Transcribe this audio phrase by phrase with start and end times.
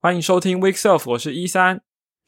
[0.00, 1.80] 欢迎收听 Week Self，我是一三。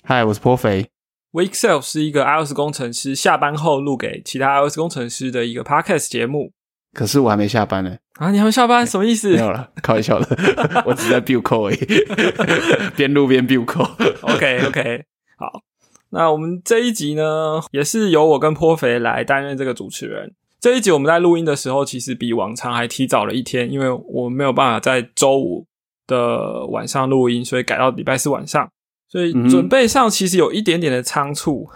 [0.02, 0.88] 嗨，我是颇肥。
[1.30, 6.50] Week Self 是一个 iOS 工程师下班后录给其他 iOS 工程师的一个 podcast 节目
[6.92, 8.32] 可是我还没下班呢，啊。
[8.32, 10.36] 你还没下班，什么意思没有了，开玩笑的，
[10.84, 14.16] 我只在 build code 而已， 边录边 build code。
[14.22, 15.04] ？OK OK，
[15.38, 15.62] 好。
[16.08, 20.34] 那我们这一集呢，也是由我跟颇肥来担任这个主持人。
[20.58, 25.64] 这一集我们在录音的时候，其实比往常还提早了一天，因为我没有办法在周五
[26.10, 28.68] 的晚上录音，所以改到礼拜四晚上。
[29.08, 31.68] 所以准备上其实有一点点的仓促，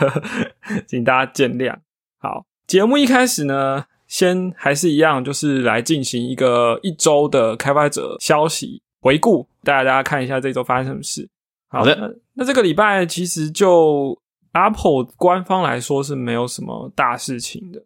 [0.88, 1.76] 请大家见谅。
[2.18, 11.28] 好，节目一开始呢，先还是一样，就是来进行一个一周的开发者消息回顾，带大家看一下这周发生什么事。
[11.68, 14.18] 好的那那这个礼拜其实就
[14.52, 17.82] Apple 官方来说是没有什么大事情的。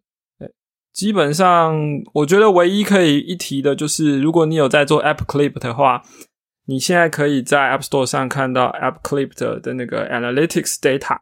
[0.92, 1.78] 对，基本上
[2.14, 6.02] 我觉得唯一可以一提的就是，如果你有在做 App Clip 的话，
[6.66, 11.18] 你现在可以在 App Store 上看到 App Clip 的的那个 Analytics data。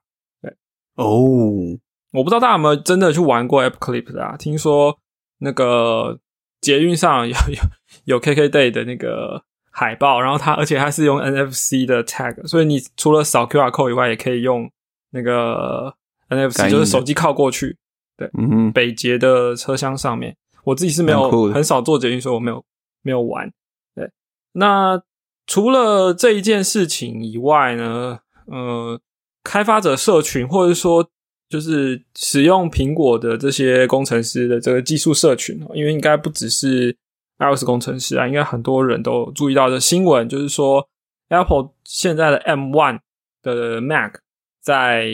[0.97, 1.79] 哦，
[2.13, 4.37] 我不知道大家有没有真的去玩过 App Clip 的啊？
[4.37, 4.99] 听说
[5.39, 6.19] 那个
[6.61, 14.69] 捷运上有有有 KK Day 的那个海报，然后它而且它是用 NFC 的 tag，所以你除了扫 QR code 以外，也可以用
[15.11, 15.95] 那个
[16.29, 17.77] NFC，就是手机靠过去。
[18.35, 22.65] 嗯哼，北捷的车厢上面，我自己是没有很少坐捷运，所以我没有
[23.03, 23.51] 没有玩。
[23.95, 24.11] 对，
[24.53, 25.01] 那
[25.47, 29.01] 除了这一件事情以外呢，呃，
[29.45, 31.09] 开发者社群或者说
[31.49, 36.95] 就是使用苹果的这些工程师的这个技术社群哦，因为应该不只是
[37.39, 40.87] iOS 工程师啊，应该很多人都有注意到的新闻，就是说
[41.29, 43.01] Apple 现在的 M One
[43.43, 44.17] 的 Mac
[44.61, 45.07] 在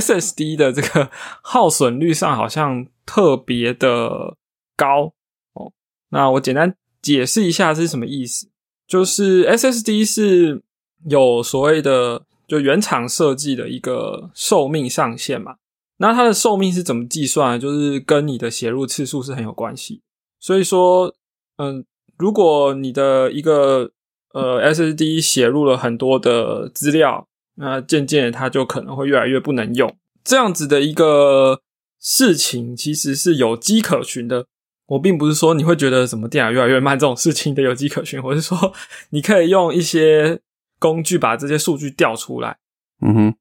[0.00, 1.10] SSD 的这个
[1.42, 4.36] 耗损率上好像特别的
[4.76, 5.12] 高
[5.54, 5.72] 哦。
[6.10, 8.48] 那我简单解释一下是什么意思，
[8.86, 10.62] 就是 SSD 是
[11.08, 15.56] 有所谓的就原厂设计的一个寿命上限嘛。
[15.98, 17.60] 那它的寿命是怎么计算？
[17.60, 20.00] 就是跟你的写入次数是很有关系。
[20.40, 21.14] 所以说，
[21.58, 21.84] 嗯，
[22.18, 23.92] 如果你的一个
[24.32, 27.28] 呃 SSD 写入了很多的资料，
[27.62, 29.96] 那渐渐的它就可能会越来越不能用。
[30.24, 31.62] 这样子的一个
[32.00, 34.46] 事情其实是有迹可循的。
[34.86, 38.74] 我并不是说你会觉得什么电脑越来越慢这种事情的有迹可循，我是说
[39.10, 40.40] 你可以用一些
[40.80, 42.58] 工具把这些数据调出来。
[43.00, 43.34] 嗯哼，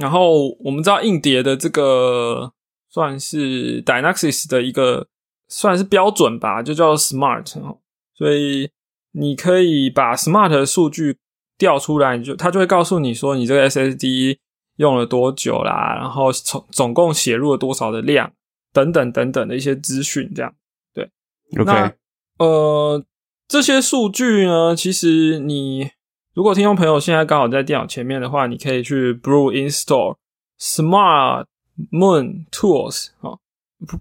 [0.00, 2.52] 然后我们知道硬碟的这个
[2.88, 5.06] 算是 Dynaxis 的一个
[5.48, 7.78] 算是标准吧，就叫 Smart 哦。
[8.14, 8.70] 所以
[9.12, 11.18] 你可以把 Smart 的数据
[11.58, 14.38] 调出来，你就它就会告诉你说你这个 SSD
[14.76, 18.32] 用了多久啦，然后总总共写入了多少的量
[18.72, 20.52] 等等等等的一些资讯，这样
[20.92, 21.10] 对。
[21.58, 21.92] OK，那
[22.38, 23.04] 呃，
[23.48, 25.90] 这些数据呢，其实你
[26.34, 30.16] 如果听众朋友现在刚好在电脑前面的话，你可以去 Brew Install
[30.60, 31.46] Smart
[31.90, 33.38] Moon Tools 啊、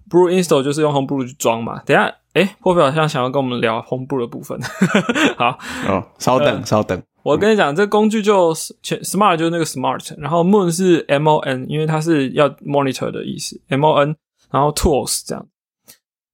[0.09, 1.81] Brew Install 就是用 Homebrew 去装嘛。
[1.85, 4.59] 等一下，哎，破费好像想要跟我们聊 Homebrew 的部分。
[5.37, 14.15] 好，哦，稍等，呃稍等，我跟你讲，这工具就 Smart 就是那个 Smart，然后 Moon 是 M O N，因为它是要 monitor 的意思，M O N，
[14.51, 15.47] 然后 Tools 这样。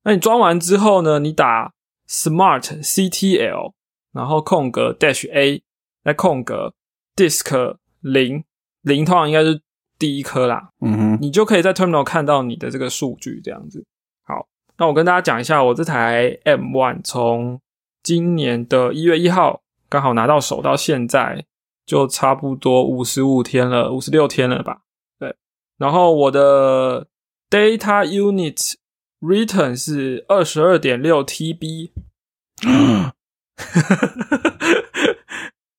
[0.03, 1.72] 那你装完之后呢，你打
[2.09, 3.74] Smart C T L，
[4.12, 5.63] 然后空格 Dash A，
[6.03, 6.74] 再空格
[7.16, 8.44] Disk 零
[8.81, 9.62] 零，通常应该是
[9.97, 13.85] 第一颗啦，嗯哼，你就可以在 Terminal 看到你的这个数据，这样子。
[14.23, 14.46] 好，
[14.78, 17.62] 那我跟大家讲一下，我这台 M One 从
[18.03, 21.46] 今年的一月一号刚好拿到手，到现在
[21.85, 24.84] 就差不多五十五天了，五十六天了吧？
[25.19, 25.35] 对。
[25.78, 27.09] 然后我的
[27.50, 28.75] Data Unit
[29.19, 31.91] Return 是二十二点六 TB，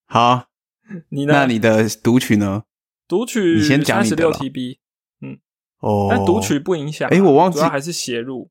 [0.05, 0.49] 好，
[1.09, 1.33] 你呢？
[1.33, 2.65] 那你的读取呢？
[3.09, 4.77] 读取你先讲你的啦 TB，
[5.23, 5.39] 嗯
[5.81, 7.11] 哦，但读取不影响啊。
[7.11, 8.50] 诶我忘记主要还是写入。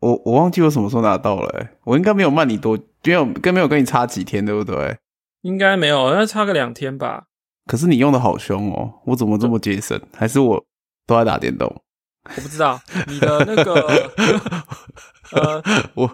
[0.00, 4.96] 我我忘记我什么时候拿到了、欸，我应该没有慢你多，没有跟没有跟你差几天，对不对？
[5.42, 7.24] 应该没有，那差个两天吧。
[7.66, 10.00] 可是你用的好凶哦，我怎么这么节省？
[10.16, 10.64] 还是我
[11.06, 11.68] 都在打电动？
[12.36, 13.74] 我不知道你的那个
[15.32, 15.62] 呃，
[15.94, 16.10] 我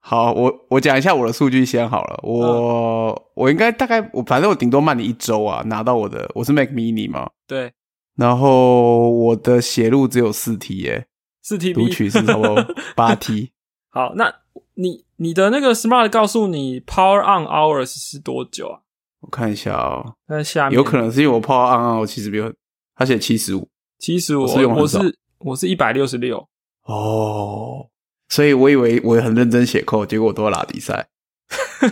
[0.00, 2.20] 好，我我讲一下我的数据先好了。
[2.22, 7.72] 我、嗯我应该大概我反正我顶多慢你一周啊，拿到我的我是 Mac Mini 嘛，对，
[8.16, 11.06] 然后我的写入只有四 T 耶、
[11.48, 13.52] 四 TB 读取是差不多八 T。
[13.88, 14.30] 好，那
[14.74, 18.80] 你你的那个 Smart 告诉你 Power on hours 是多久啊？
[19.20, 22.52] 我看一下哦，在下面有可能是因为我 Power On Hours 其实比较，
[22.94, 23.66] 他写七十五
[23.98, 26.46] 七十五，我是用我是我是一百六十六。
[26.84, 27.88] 哦，
[28.28, 31.08] 所以我以为我很认真写扣，结果我都要拉比赛。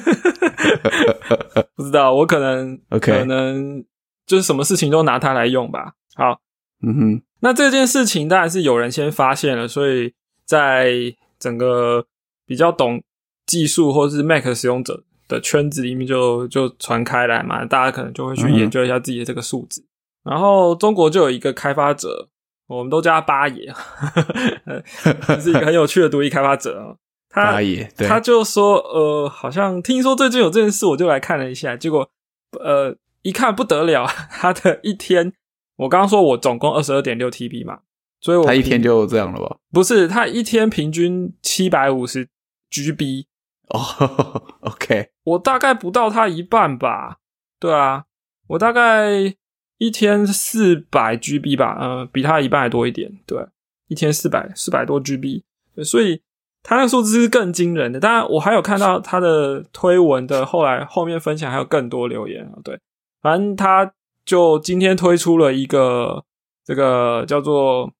[1.74, 3.82] 不知道，我可能 OK 可能
[4.26, 5.94] 就是什么事情都拿它来用吧。
[6.14, 6.38] 好，
[6.86, 10.92] 嗯哼，那这件事情当然是有人先发现了，所以在
[11.38, 12.06] 整个
[12.46, 13.02] 比较懂
[13.44, 19.84] 技术或是 Mac 使用者的圈子里面就就传开来嘛，大家可能就会去研究一下自己的这个数字。
[20.22, 22.28] 然后中国就有一个开发者，
[22.68, 23.72] 我们都叫他八爷，
[25.26, 26.94] 这是一个很有趣的独立开发者啊。
[27.28, 32.08] 他八爷对，他就说，呃，好像听说最近有这件事，我就来看了一下，结果，
[32.58, 35.32] 呃，一看不得了，他的一天，
[35.76, 37.80] 我刚刚说我总共二十二点六 TB 嘛，
[38.20, 39.56] 所以我他一天就这样了吧？
[39.72, 42.28] 不是他一天平均七百五十
[42.70, 43.26] GB，
[43.68, 47.18] 哦，OK，我大概不到他一半吧，
[47.60, 48.04] 对啊，
[48.48, 49.34] 我大概
[49.78, 53.44] 一天四百 GB 吧，呃，比他一半还多一点，对，
[53.88, 55.42] 一天四百四百多 GB，
[55.84, 56.22] 所以
[56.62, 58.00] 他那个数字是更惊人的。
[58.00, 62.80] 当然，我还有看到他的推文的后来后面分享还有更多留言啊，对，
[63.20, 63.92] 反正他
[64.26, 66.24] 就今天推出了一个
[66.64, 67.90] 这个叫做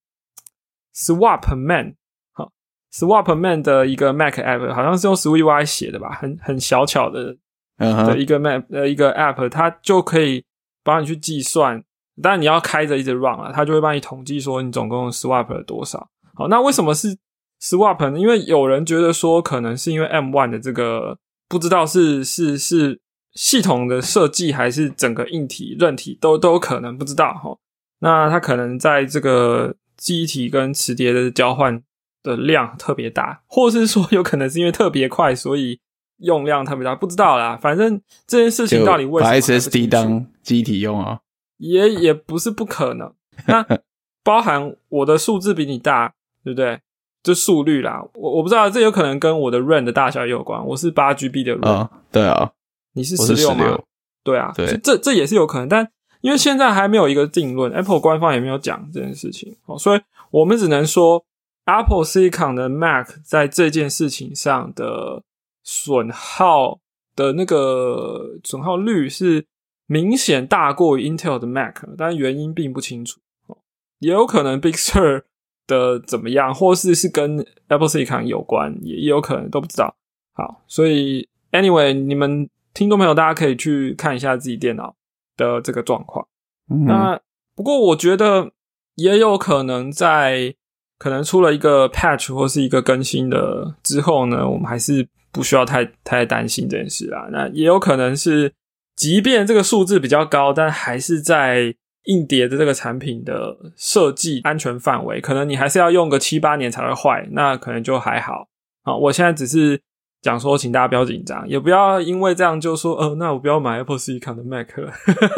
[0.94, 1.94] Swap Man。
[2.32, 2.50] 好
[2.93, 7.37] ，Swap Man 的一个 Mac app 好像是用 SweetUI 写的吧，很很小巧的
[7.78, 10.44] 的一个 Mac 呃一个 app，它就可以
[10.82, 11.82] 帮你去计算，
[12.20, 16.08] 当然你要开着一直 run 啊，它就会帮你统计说你总共 swap 了多少。
[16.34, 17.17] 好，那为什么是
[17.62, 18.19] swap 呢？
[18.19, 21.17] 因为有人觉得说，可能是因为 M one 的这个
[21.49, 23.00] 不知道是是是
[23.36, 27.56] 系统的设计还是整个硬体韧体都都有可能不知道哈。
[28.00, 31.82] 那它可能在这个记忆体跟磁碟的交换
[32.22, 35.78] 的量特别大，或是说有可能是因为特别快，所以
[36.18, 37.56] 用量特别大，不知道啦。
[37.56, 41.20] 反正这件事情到底为什么把 SSD 楚当机体用啊？
[41.58, 43.12] 也也不是不可能。
[43.46, 43.64] 那
[44.24, 46.80] 包含我的数字比你大，对不对？
[47.22, 50.64] 就速率啦，我我不知道，这有可能跟我的 RAM 的大小也有关。
[50.64, 52.52] 我是八 GB 的 RAM，、啊，对啊，
[52.96, 53.78] 你是十六吗？
[54.25, 55.88] 对啊，对这这这也是有可能，但
[56.22, 60.00] 因为现在还没有一个定论，Apple 官方也没有讲这件事情，哦，所以
[60.31, 61.25] 我们只能说
[61.66, 65.22] Apple Silicon 的 Mac 在这件事情上的
[65.62, 66.81] 损耗
[67.14, 69.46] 的那个损耗率是
[69.87, 73.58] 明显大过于 Intel 的 Mac，但原因并不清楚，哦，
[73.98, 75.22] 也有可能 Big Sur
[75.66, 79.94] 的怎么样，或是是跟 Apple Silicon 有关，也也有可能都不知道。
[80.32, 84.94] 好，所以 anyway，你们听众朋友，大家可以去看一下自己电脑
[85.34, 86.28] 的这个状况。
[86.70, 87.19] 嗯那
[87.55, 88.52] 不过我觉得
[88.96, 90.55] 也有可能在
[90.99, 97.26] 可能出了一个 patch 或是一个更新的之后呢，我们还是不需要太太担心这件事啦。
[97.32, 98.52] 那也有可能是，
[98.94, 101.75] 即便这个数字比较高，但还是在
[102.05, 108.49] 硬碟的这个产品的设计安全范围，可能你还是要用个七八年才会坏，那可能就还好。
[108.82, 109.81] 啊，我现在只是
[110.22, 114.92] 讲说，请大家不要紧张，也不要因为这样就说，呃，那我不要买 Apple Silicon 的 Mac 了，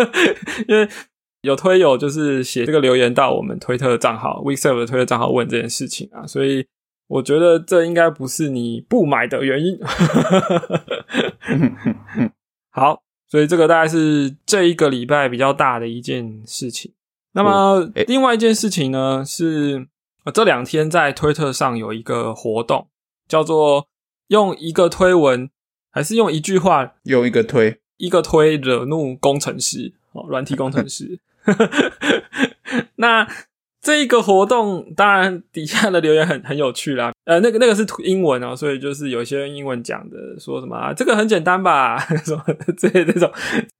[0.66, 0.88] 因为
[1.42, 6.66] 有推友就是写这个留言到我们推特账号 Weekserve 的推特账号问这件事情啊，所以
[7.06, 9.78] 我觉得这应该不是你不买的原因。
[12.70, 16.92] 好，所以这个大概是这一个礼拜比较大的一件事情。
[17.32, 19.86] 那么另外一件事情呢是，
[20.24, 22.88] 呃这两天在推特上有一个活动，
[23.28, 23.86] 叫做
[24.28, 25.50] 用一个推文，
[25.90, 31.18] 还是用一句话用一个推，一个推惹怒工程师哦，软体工程师。
[32.96, 33.26] 那
[33.80, 37.12] 这一个活动，当然底下的留言很很有趣啦。
[37.24, 42.44] 呃，那个那个是英文哦，所以就是有些人英文讲的，说什么、啊、这个很简单吧， 什么
[42.76, 43.32] 这这种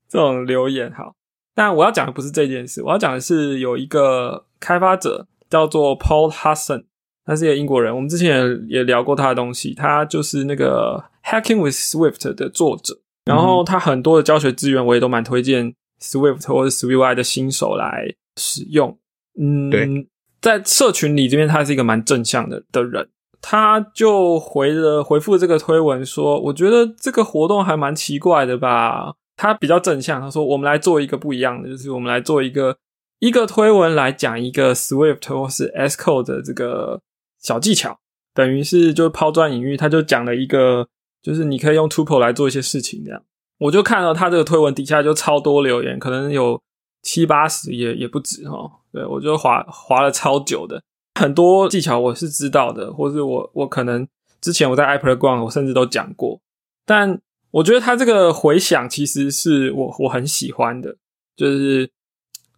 [0.08, 0.90] 这种留言。
[0.92, 1.14] 好，
[1.54, 6.84] 但我要讲的不是这件事，我要讲的是有一个开发者叫做 Paul Hudson，
[7.28, 12.98] 他是一个英国人，我们之前也也聊过他的东西，他就是那个 Hacking with Swift 的作者。
[13.26, 18.96] 然后他很多的教学资源我也都蛮推荐 Swift 或者 SwiftUI 的新手来使用。
[19.38, 20.08] 嗯，对，
[20.40, 23.06] 在社群里这边，他是一个蛮正向的的人，
[23.42, 29.12] 他就回了回复这个推文说，我觉得这个活动还蛮奇怪的吧。
[29.36, 32.74] 他比较正向，他说我们来做一个不一样的，就是我们来做一个
[33.18, 36.98] 一个推文来讲一个 Swift 或是 S Code 的这个
[37.40, 37.98] 小技巧，
[38.34, 40.88] 等于是就抛砖引玉，他就讲了一个，
[41.22, 43.22] 就是你可以用 Tuple 来做一些事情这样。
[43.58, 46.60] 我就看到他这个推文底下就超多留言，可能有
[47.02, 48.70] 七八十也也不止哦。
[48.92, 50.82] 对我就划划了超久的，
[51.14, 54.06] 很多技巧我是知道的，或是我我可能
[54.40, 56.40] 之前我在 iPad 逛，我甚至都讲过。
[56.86, 60.96] 但我觉得他这个回响其实是我我很喜欢的，
[61.36, 61.90] 就是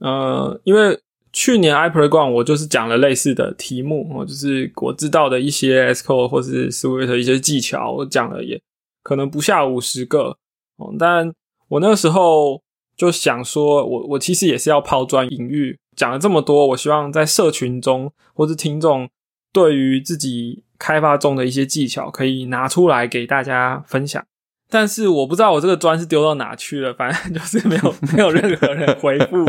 [0.00, 1.00] 呃，因为
[1.32, 8.60] 去年 iPad 我就是讲了类似的题目哦，就是我知道的一些 s code 或是 Swift 的一些技巧，我讲了也
[9.02, 10.36] 可能不下五十个
[10.76, 11.32] 哦，但
[11.68, 12.60] 我那个时候
[12.96, 19.08] 就想说，我我其实也是要抛砖引玉，讲了这么多，我希望在社群中或是听众
[19.52, 24.24] 对于自己开发中的一些技巧，可以拿出来给大家分享。
[24.68, 29.44] 但是我不知道我这个砖是丢到哪去了，反正就是没有 没有任何人回复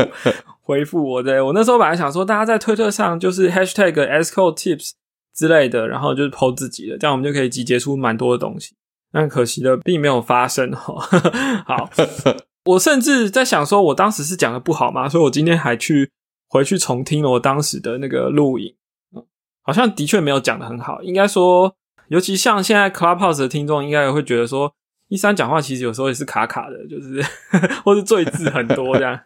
[0.62, 1.44] 回复我的。
[1.44, 3.92] 我那时候本来想说，大家在推特上就是 hashtag
[4.22, 4.92] sco tips
[5.34, 8.74] 之类的，然后就是 po 自己的，这样我们就可以集结出蛮多的东西。
[9.12, 10.94] 但可惜的并没有发生哈。
[11.66, 11.90] 好，
[12.64, 15.08] 我甚至在想说，我当时是讲的不好吗？
[15.08, 16.10] 所以我今天还去
[16.48, 18.74] 回去重听了我当时的那个录影，
[19.62, 21.02] 好像的确没有讲的很好。
[21.02, 21.74] 应该说，
[22.08, 24.74] 尤其像现在 Clubhouse 的听众，应该也会觉得说。
[25.12, 27.22] 一三讲话其实有时候也是卡卡的，就是
[27.84, 29.20] 或是赘字很多这样，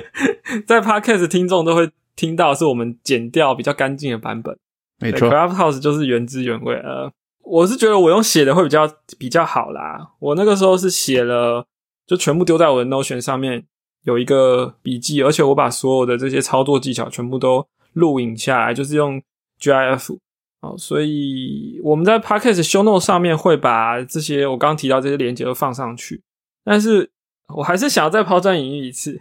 [0.66, 4.56] 在 podcast 听众都会听到是我们剪掉比较干净的版本。
[4.98, 6.74] 没错，Clubhouse 就是原汁原味。
[6.76, 7.12] 呃，
[7.42, 10.12] 我是觉得我用写的会比较比较好啦。
[10.20, 11.66] 我那个时候是写了，
[12.06, 13.62] 就全部丢在我的 Notion 上面，
[14.04, 19.20] 有一个笔记，而且我把所有的这些操作技巧全部都录影下来，就是用
[19.60, 20.16] GIF。
[20.76, 26.22] 所以我们在 Podcast Show Note 上面会把这些我刚刚提到这些连接都放上去，
[26.64, 27.08] 但是
[27.54, 29.20] 我还是想要再抛砖引玉一次。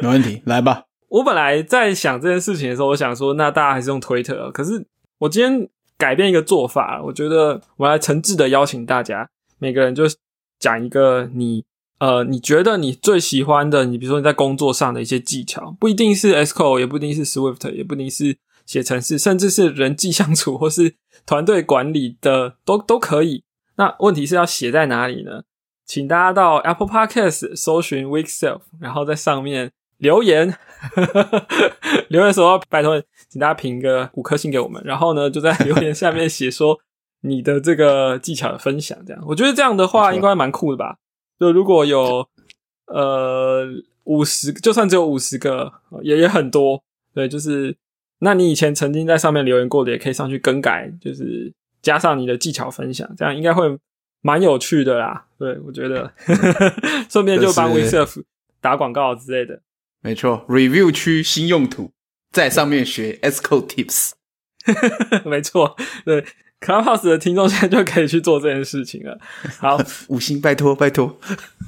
[0.00, 0.84] 没问题，来吧。
[1.08, 4.50] 我本来在想这件事情的时候，我想说，那大家还是用 Twitter。
[4.50, 4.86] 可是
[5.18, 9.28] 我今天改变一个做法，我觉得我来诚挚的邀请大家，
[9.58, 10.04] 每个人就
[10.58, 11.64] 讲一个你
[11.98, 18.36] 呃，你觉得你最喜欢的，你比如说你在工作上的一些技巧，不一定是 s q l 也不一定是 Swift，也不一定是。
[18.68, 20.94] 写程式，甚至是人际相处或是
[21.24, 23.42] 团队管理的，都都可以。
[23.76, 25.44] 那问题是要写在哪里呢？
[25.86, 30.54] 请大家到 Apple Podcast 搜寻 Week Self，然后在上面留言。
[32.10, 34.82] 留言的时候拜托，请大家评个五颗星给我们。
[34.84, 36.78] 然后呢，就在留言下面写说
[37.22, 38.98] 你的这个技巧的分享。
[39.06, 40.98] 这样，我觉得这样的话应该蛮酷的吧？
[41.40, 42.28] 就如果有
[42.84, 43.66] 呃
[44.04, 45.72] 五十，就算只有五十个，
[46.02, 46.84] 也也很多。
[47.14, 47.74] 对，就是。
[48.20, 53.78] 那你以前曾经在上面留言过的，也可以上去更改，就是加上你的技巧分享，这样应该会
[54.22, 55.26] 蛮有趣的啦。
[55.38, 56.12] 对我觉得，
[57.08, 58.24] 顺便就帮 WeServe
[58.60, 59.60] 打广告之类的。
[60.00, 61.92] 没错，Review 区新用途，
[62.32, 64.12] 在上面学 SQL Tips。
[65.24, 66.24] 没错，对
[66.60, 69.16] Clubhouse 的听众现在就可以去做这件事情了。
[69.58, 71.16] 好， 五星拜托拜托。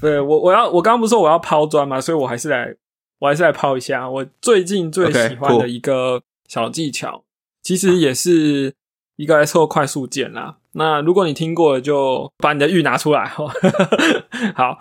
[0.00, 2.74] 对我，我要我刚刚不是说我要抛砖嘛，所以我还是来，
[3.20, 6.20] 我还是来抛一下我最近最喜欢的一个。
[6.50, 7.22] 小技巧
[7.62, 8.74] 其实也是
[9.14, 10.56] 一个 SQL 快速键啦。
[10.72, 13.24] 那如果你听过了，就把你的玉拿出来。
[14.56, 14.78] 好，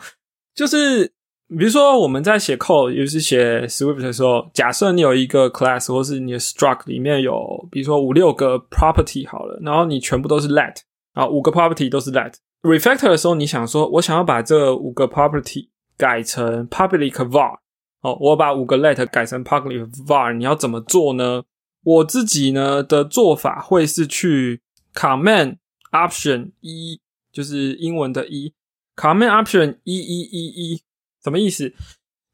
[0.55, 1.05] 就是
[1.47, 10.75] 比如说我们在写 code，尤其是写 Swift 的时候，假设你有一个 class 或是你的 struct 里面有，比如说五六个 property 好了，然后你全部都是 let
[11.13, 12.33] 啊，五个 property 都是 let。
[12.63, 17.59] refactor 的时候，你想说我想要把这五个 property 改成 public var，
[18.01, 21.43] 哦，我把五个 let 改成 public var，你要怎么做呢？
[21.83, 24.61] 我自己呢的做法会是去
[24.93, 25.57] Command
[25.91, 26.99] Option 一，
[27.31, 28.53] 就是英文的一
[28.95, 30.81] Command Option 一一一一，
[31.23, 31.73] 什么意思？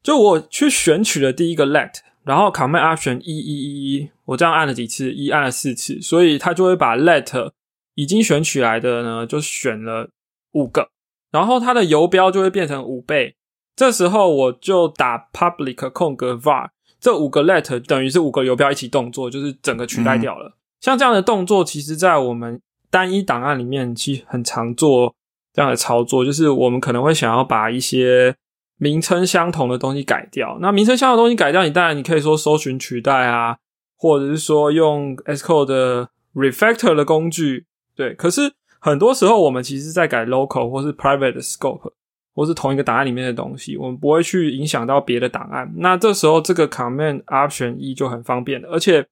[0.02, 7.52] 就我去选取了第一个 Let，然后 Command Option 一一一一，我这样按了几次，一按了四次，所以它就会把 Let
[7.94, 10.10] 已经选取来的呢，就选了
[10.52, 10.90] 五个，
[11.30, 13.36] 然后它的游标就会变成五倍。
[13.74, 16.70] 这时候我就打 Public 空格 var。
[17.06, 20.56] 这五个 let 等于是五个游标一起动作，就是整个取代掉了。
[20.80, 22.60] 像这样的动作，其实在我们
[22.90, 25.14] 单一档案里面，其实很常做
[25.52, 28.34] 这样的操作，就是我们可能会想要把一些
[28.78, 30.58] 名称相同的东西改掉。
[30.60, 33.56] 那名称相同的东西改掉，你当然你可以说搜寻取代啊，
[33.96, 38.14] 或者是说用 SQL 的 refactor 的工具，对。
[38.14, 41.92] 可是很多时候，我们其实在改 local 或是 private scope。
[42.36, 45.72] 或是同一个档案里面的东西，我们不会去影响到别的档案。
[45.76, 49.06] 那这时候这个 Command Option 一就很方便了，而且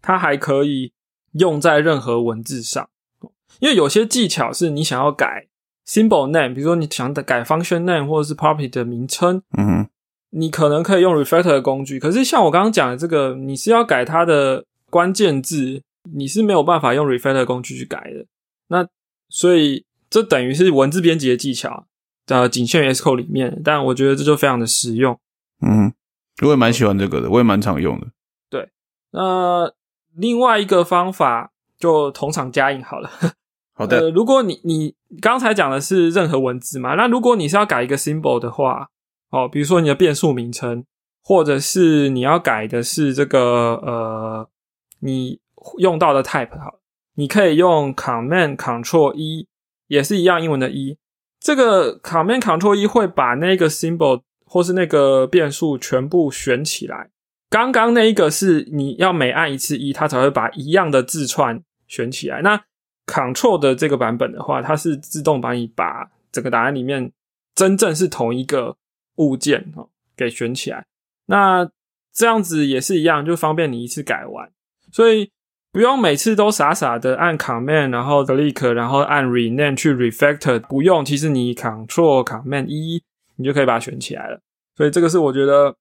[0.00, 0.90] 它还可以
[1.32, 2.88] 用在任何文字上。
[3.60, 5.48] 因为有些技巧是你想要改
[5.86, 9.86] Symbol Name，比如说你想改 Function Name 或者是 Property 的名称，嗯，
[10.30, 11.98] 你可能可以用 Refactor 的工具。
[11.98, 15.82] 可是像我刚刚讲的这个，你是要改它的关键字，
[16.14, 18.24] 你是没有办法用 Refactor 工具去改的。
[18.68, 18.88] 那
[19.28, 21.85] 所以这等于是文字编辑的技巧。
[22.26, 25.18] 呃，仅限于 SQL 里面，但我觉得这就非常的实用。
[25.60, 25.92] 嗯，
[26.42, 28.08] 我也蛮喜欢这个的，我也蛮常用的。
[28.50, 28.70] 对，
[29.12, 29.72] 那
[30.14, 33.08] 另外一个方法就同场加印好了。
[33.74, 38.88] 好的，如果你你刚才讲的是任何文字嘛，那如果你是要改一个 symbol 的话，
[39.30, 40.84] 哦，比如说你的变数名称，
[41.22, 44.48] 或者是你要改的是这个呃
[45.00, 45.38] 你
[45.78, 46.80] 用到的 type，好，
[47.14, 49.46] 你可以用 Command Control 一，
[49.86, 50.98] 也是一样英文的一。
[51.46, 57.10] 这个 Command Control 一会把那个 symbol 或是那个变数全部选起来。
[57.48, 62.42] 刚刚那一个是你要每按一次一，它才会把一样的字串选起来。
[62.42, 62.60] 那
[63.06, 67.12] Control 的这个版本的话，它是自动把你把整个答案里面
[67.54, 68.76] 真正是同一个
[69.18, 70.84] 物件哦给选起来。
[71.26, 71.70] 那
[72.12, 74.50] 这样子也是一样，就方便你一次改完，
[74.90, 75.30] 所以
[75.76, 83.02] 不用每次都傻傻的按 Command，然后 Click，然后按 Rename 去 Refactor，不用，其实你 Control Command 一，
[83.36, 84.40] 你就可以把它选起来了。
[84.74, 85.76] 所以这个是我觉得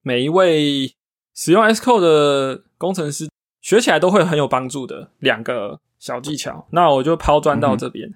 [0.00, 0.90] 每一位
[1.34, 3.28] 使用 S Code 的工程师
[3.60, 6.66] 学起来都会很有帮助的两个小技巧。
[6.70, 8.14] 那我就抛砖到这边。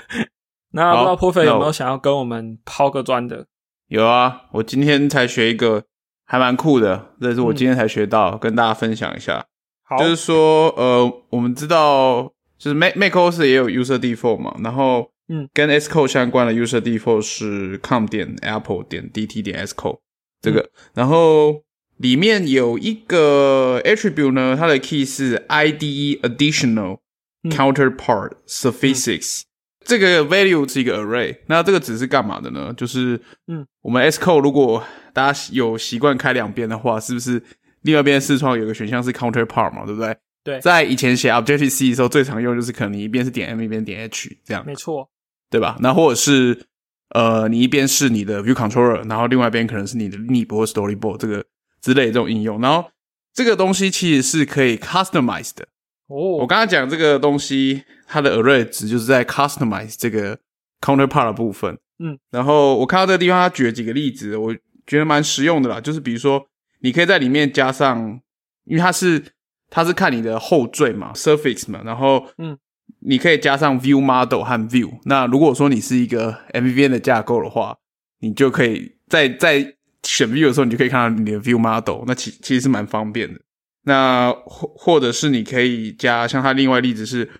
[0.72, 3.44] 那不知道 p o f e 有没有想要跟我们抛个砖的？
[3.88, 5.84] 有啊，我今天才学一个，
[6.24, 7.10] 还蛮酷的。
[7.20, 9.44] 这是我今天才学到，跟大家分享一下。
[9.84, 19.10] 好，就是说，呃，我们知道，就是 Mac MacOS 也有 User Default 嘛，然后，嗯，跟 Xcode 相关的 User Default 是 com 点 Apple 点
[19.10, 19.98] dt 点 Xcode
[20.40, 21.62] 这个，然后
[21.98, 26.98] 里面有一个 attribute 呢，它的 key 是 IDE Additional
[27.44, 29.42] Counterpart Suffixes。
[29.86, 32.72] 这个 value 是一个 array，那这个值是干嘛的呢？
[32.74, 37.42] 就是，嗯，我们 Xcode 如果大家有习惯开两边的话，是不是
[37.84, 39.86] 另外一边视窗有个选项是 counterpart 嘛？
[39.86, 40.14] 对不对？
[40.42, 45.08] 对，在以前写 Objective C 的时候，最常用就是可能你一边是点 M，一边点 H 这样，没错，
[45.48, 45.78] 对吧？
[45.80, 46.66] 那或者是
[47.14, 51.44] 呃，你一边是你的 View Controller，然后另外一边可能是你的 Nib 或 Storyboard 这个
[51.80, 52.90] 之类的这种应用，然后
[53.32, 55.66] 这个东西其实是可以 customize 的。
[56.08, 57.84] 哦，我刚刚讲这个东西。
[58.06, 60.38] 它的 array 值就是在 customize 这个
[60.82, 64.54] counterpart 的部分，嗯，然后我看到这个地方，他举了几个例子，我
[64.86, 65.80] 觉得蛮实用的啦。
[65.80, 66.46] 就是比如说，
[66.84, 68.20] 你可以在里面加上，
[68.66, 69.24] 因为它是
[69.70, 72.56] 它是看你的后缀嘛，suffix 嘛，然后嗯，
[73.00, 74.90] 你可以加上 view model 和 view。
[75.04, 77.74] 那如果说你是一个 MVVM 的架构的话，
[78.20, 82.04] 你就可以在在选 view 的时候，你就可以看到你的 view model。
[82.06, 83.40] 那其其实是蛮方便的。
[83.84, 87.30] 那或或者是你可以加，像它另外例子是。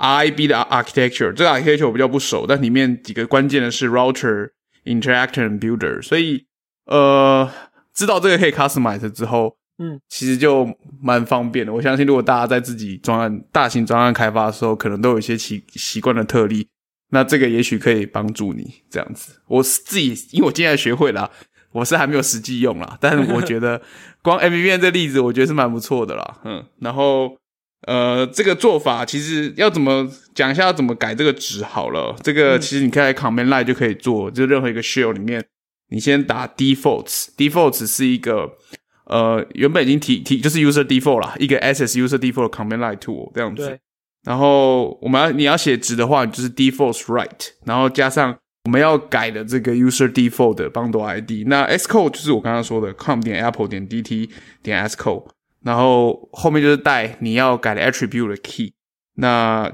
[0.00, 4.50] RIB 的 architecture，这个 architecture 我比较不熟，但里面几个关键的是 router、
[4.84, 6.46] interactor、builder，所以
[6.86, 7.50] 呃，
[7.98, 10.64] 知道这个可以 customize 之后，嗯，其实就
[11.02, 11.72] 蛮方便的。
[11.72, 16.68] 我相信，如果大家在自己专案、大型专案开发的时候，可能都有一些习习惯的特例，
[17.10, 19.32] 那这个也许可以帮助你这样子。
[19.48, 21.28] 我自己因为我今天学会了，
[21.72, 23.82] 我是还没有实际用啦，但是我觉得
[24.22, 26.38] 光 MVP 这例子，我觉得是蛮不错的啦。
[26.44, 27.36] 嗯，然后。
[27.86, 32.12] 呃，这个做法其实要怎么讲一下，要怎么改这个值好了。
[32.24, 35.42] 这个其实你可以 command line 就可以做，就任何一个 shell 里面，
[35.90, 38.50] 你先打 defaults，defaults 是一个
[39.06, 43.78] 呃原本已经提提就是 user default 啦，一个 access user default command line tool 这样子。
[44.24, 51.46] 然后我们要你要写值的话，就是 defaults right，然后加上我们要改的这个 user default 的 bundle ID。
[51.46, 54.28] 那 s code 就是我刚刚说的 com 点 apple 点 dt
[54.62, 55.28] 点 s code，。
[55.62, 58.72] 然后后面就是带你要改的 attribute 的 key，
[59.14, 59.70] 那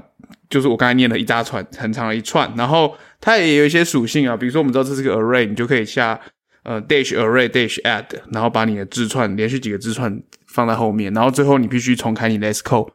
[0.49, 6.19] 就是我刚才念了一大串很长的一串，然后它也有一些属性啊，比如说我们知道这是个 array，你就可以下
[6.63, 12.89] 呃 dash array dash add，然后把你的字串连续几个字串放在后面，然后最后你必须重开你的 S code，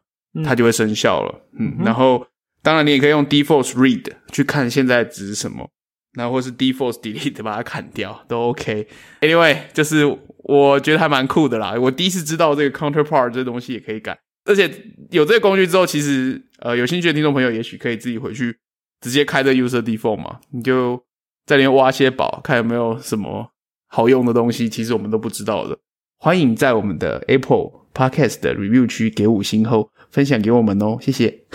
[0.44, 1.40] 它就会生效了。
[1.58, 2.26] 嗯，然后
[2.62, 5.68] 当然你也可以用 default read 去看现在值是什么，
[6.14, 8.86] 然后或是 default delete 把它砍掉都 OK。
[9.20, 10.18] Anyway，就是。
[10.44, 11.74] 我觉得还蛮酷的啦！
[11.78, 14.70] 我第一次知道这个 counterpart 这东西也可以改，而且
[15.10, 18.58] 有这个工具之后，其实呃有兴趣的听众朋友也许可以自己回去
[19.00, 21.02] 直接开这 user default 嘛，你就
[21.46, 23.50] 在里面挖些宝，看有没有什么
[23.88, 25.78] 好用的东西，其实我们都不知道的。
[26.18, 31.44] 欢迎在我们的 Apple Podcast 的 review 区给五星后分享给我们哦，谢谢。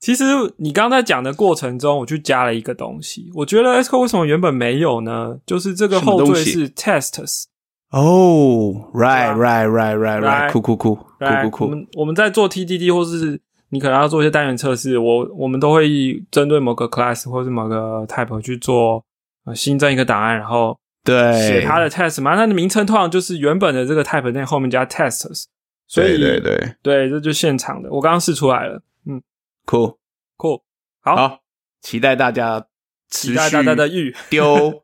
[0.00, 0.24] 其实
[0.58, 3.30] 你刚在讲的过程中，我去加了一个东西。
[3.34, 5.38] 我觉得 Xcode 为什么原本没有呢？
[5.46, 7.44] 就是这个后缀是 tests。
[7.94, 11.04] 哦，right right right right right，酷酷酷酷
[11.42, 11.64] 酷酷。
[11.64, 19.04] 我们我们在做 TDD 或是你可能要做一些单元测试，我我们都会针对某个 class 或是某个 type 去做
[19.44, 22.34] 呃新增一个档案，然后对写它的 test 嘛。
[22.34, 25.44] 它的名称通常就是原本的这个 type 那后面加 tests。
[25.86, 27.88] 所以对对对，这就现场的。
[27.92, 28.82] 我刚刚试出来了。
[29.06, 29.22] 嗯，
[29.66, 29.98] 酷
[30.36, 30.62] 酷，
[31.00, 31.38] 好，
[31.82, 32.66] 期待大家
[33.10, 34.83] 期待大家的玉丢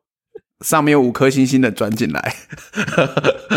[0.61, 2.35] 上面五颗星星的转进来，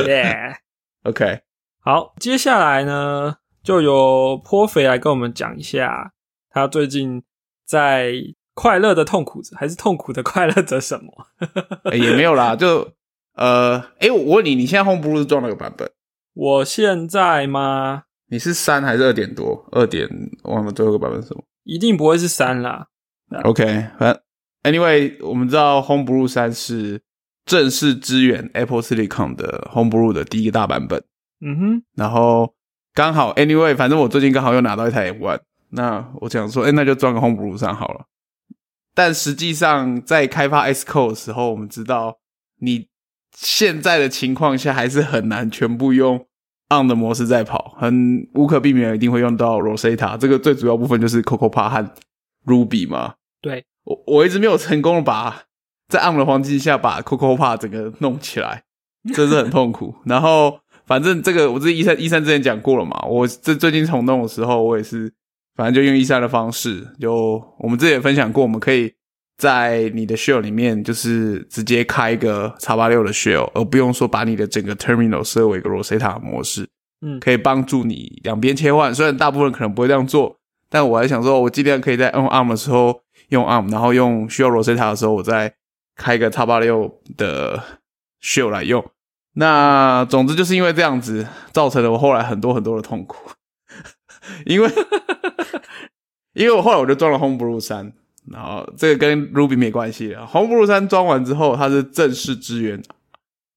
[0.06, 0.56] 耶，
[1.04, 1.40] OK，
[1.80, 6.12] 好，接下来呢，就由颇肥来跟我们讲一下
[6.50, 7.22] 他最近
[7.66, 8.14] 在
[8.54, 11.26] 快乐的痛苦着还是痛苦的快乐着什么？
[11.92, 12.92] 也没有啦，就
[13.34, 15.90] 呃，哎，我问你，你现在 Home Blue 是装哪个版本？
[16.34, 18.04] 我现在吗？
[18.28, 19.68] 你是三还是二点多？
[19.72, 20.08] 二点
[20.44, 21.44] 忘了最后一个版本是什么？
[21.64, 22.86] 一定不会是三啦。
[23.42, 23.64] OK，
[23.98, 24.22] 反正
[24.64, 27.00] Anyway，我们知道 Homebrew 三是
[27.46, 31.04] 正式支援 Apple Silicon 的 Homebrew 的第一个大版本。
[31.40, 32.54] 嗯哼，然后
[32.92, 38.06] 刚好 Anyway，反正我最近刚好又拿到一台 One，那我想说，哎，那就装个 Homebrew 上好了。
[38.94, 42.18] 但实际上，在开发 S Code 的时候，我们知道
[42.60, 42.88] 你
[43.36, 46.26] 现在的情况下还是很难全部用
[46.70, 50.16] On 的模式在跑，很无可避免一定会用到 Rosetta。
[50.16, 51.94] 这个最主要部分就是 CocoaPod 和
[52.46, 53.16] Ruby 嘛。
[53.42, 55.42] 对我我一直没有成功的把
[55.88, 58.62] 在 On 的环境下把 CocoaPod 整个弄起来，
[59.14, 59.94] 真是很痛苦。
[60.04, 65.12] 然后反正这个我这一三一三之前讲过了嘛，我这最近重弄的时候，我也是
[65.54, 68.92] 反正就用一三的方式，就我们之前也分享过，我们可以
[69.36, 76.68] 在你的 shell 里面就是直接开一个叉八六的 shell，而不用说把你的整个 terminal 设为一个 Rosetta 模式，
[77.04, 78.94] 嗯可以帮助你两边切换。
[78.94, 80.36] 虽然大部分人可能不会这样做，
[80.70, 83.00] 但我还想说，我尽量可以在用 ARM 的时候
[83.34, 85.54] 用 ARM，然后用需要 Rosetta 的时候，我再
[85.94, 87.62] 开一个叉八六的
[88.22, 88.84] shell 来用。
[89.34, 93.32] 那总之就是因为这样子，造成了我后来很多很多的痛苦，
[94.46, 94.70] 因为
[96.34, 97.92] 因为我后来我就装了 Homebrew 三，
[98.30, 100.24] 然后这个跟 Ruby 没关系了。
[100.26, 102.80] Homebrew 三装完之后，它是正式支援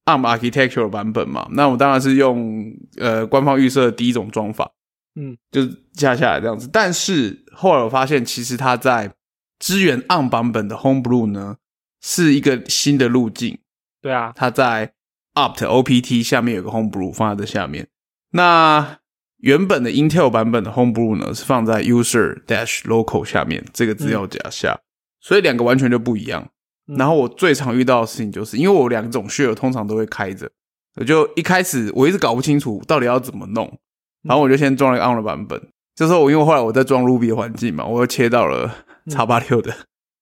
[0.06, 1.48] ARM Architecture 的版本嘛？
[1.52, 4.72] 那我当然是用呃官方预设的第一种装法，
[5.16, 6.68] 嗯，就是加下来这样子。
[6.72, 9.12] 但是后来我发现，其实它在
[9.60, 11.58] 支援 ARM 版本的 Homebrew 呢，
[12.02, 13.60] 是一个新的路径。
[14.02, 14.93] 对啊，它在
[15.34, 17.88] opt opt 下面有个 homebrew 放在这下面。
[18.32, 19.00] 那
[19.38, 24.80] 原本的 Intel 版本的 homebrew 呢是放在 user dash local 下面这个资料夹下，
[25.20, 26.43] 所以两个完全就不一样。
[26.88, 30.50] 嗯然后我最常遇到的事情就是，因为我两种 share 通常都会开着，
[30.96, 33.78] 我就一开始我一直搞不清楚到底要怎么弄，
[34.24, 35.62] 然后我就先装了一个 on 的版本。
[35.96, 38.74] 这时候我因为后来我在装 Ruby 的环境嘛，我又切到了
[39.10, 39.74] 叉八六的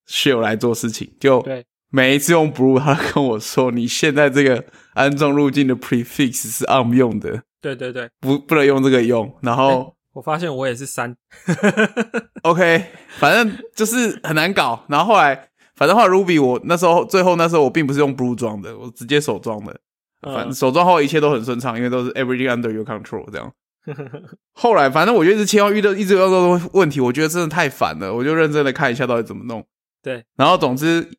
[0.08, 11.16] share 来做事情，就对每一次用 Brew，他跟我说：“你现在这个安装路径的 prefix 是 ARM 用的，对对对，不不能用这个用。”然后、我发现我也是三，
[12.44, 12.86] OK，
[13.18, 14.84] 反正就是很难搞。
[14.90, 19.80] 然后后来，反正后来 Ruby 我那时候最后那时候我并不是用 Brew 装的，我直接手装的。
[20.22, 23.52] 反正嗯手装后一切都很顺畅，因为都是 everything under your control 这样。
[24.54, 26.30] 后来反正我就一直切换，遇到一直遇到
[26.74, 29.66] 问题，我觉得真的太烦了，我就认真的看一下到底怎么弄。
[30.02, 31.10] 对，然后总之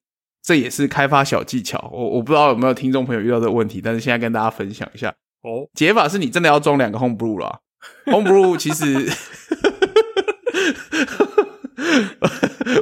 [0.43, 5.15] 这也是开发小技巧，我我不知道有没有听众朋友遇到这个问题，但是现在跟大家分享一下。
[5.43, 7.61] 哦，解法是你真的要装两个 Homebrew 啦
[8.07, 9.09] ，Homebrew 其实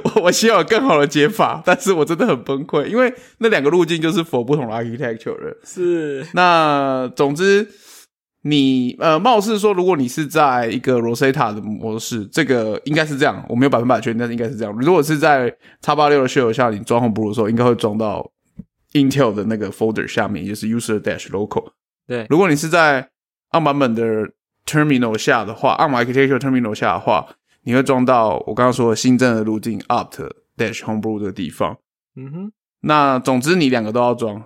[0.05, 5.57] 我 我希望有更好的解法，但是我真的很崩溃，因为那两个路径就是 for 不同的 architecture 的。
[5.63, 7.69] 是，那总之，
[8.47, 14.77] 你呃，貌似说，如果你是在一个 Rosetta 的模式，这个应该是这样，我没有百分百确定，但是应该是这样。
[14.81, 18.31] 如果是在叉八六的 shell 下，你装 Homebrew 的时候，应该会装到
[18.93, 21.73] Intel 的那个 folder 下面，也就是 user dash local。
[22.07, 23.09] 对，如果你是在
[23.53, 24.03] ARM 版本的
[24.67, 27.27] terminal 下的话，ARM architecture terminal 下的话，
[27.63, 31.79] 你会装到我刚刚说的新增的路径 opt dash homebrew 这个地方。
[32.15, 32.53] 嗯哼，
[32.83, 34.45] 那总之你两个都要装，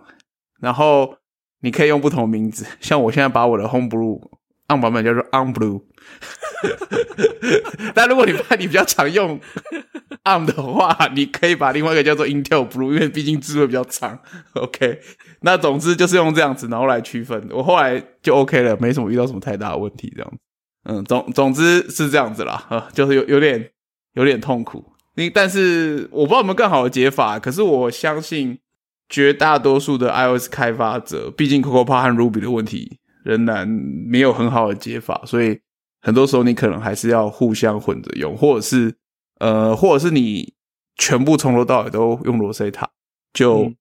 [0.61, 1.18] 然后
[1.61, 4.21] 你可以用不同名字， 像我现在把我的 homebrew
[4.69, 5.83] on 版本叫做 onblue，
[7.95, 9.41] 但如果你怕你比较常用
[10.25, 14.19] on 的话，你可以把另外一个叫做 Intel Blue，因为毕竟字会比较长。
[14.55, 15.01] OK，
[15.41, 17.49] 那总之就是用这样子，然后来区分。
[17.51, 20.39] 我后来就 OK 了，没什么遇到什么太大的问题，这样子。
[20.85, 23.71] 嗯，总总之是这样子啦，啊，就是有有点
[24.15, 24.93] 有点痛苦。
[25.17, 28.59] 你但是我不知道有没有更好的解法，可是我相信
[29.09, 35.59] 绝大多数的 iOS 开发者，毕竟 CocoaPod 和 Ruby 的问题仍然没有很好的解法，所以
[36.01, 38.95] 很多时候你可能还是要互相混着用，或者是
[39.41, 40.55] 呃，或者是你
[40.97, 42.87] 全部从头到尾都用 Rosetta，
[43.33, 43.73] 就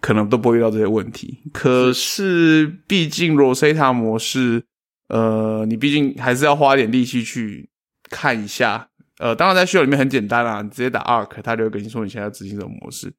[0.00, 1.42] 可能都不会遇到这些问题。
[1.52, 4.64] 可是毕竟 Rosetta 模式，
[5.08, 7.70] 呃，你毕竟还是要花一点力气去
[8.10, 8.88] 看一下。
[9.18, 13.12] 呃，当然在 shell 里面很简单啦，你直接打 arc，它就会跟你说你现在执行什么模式。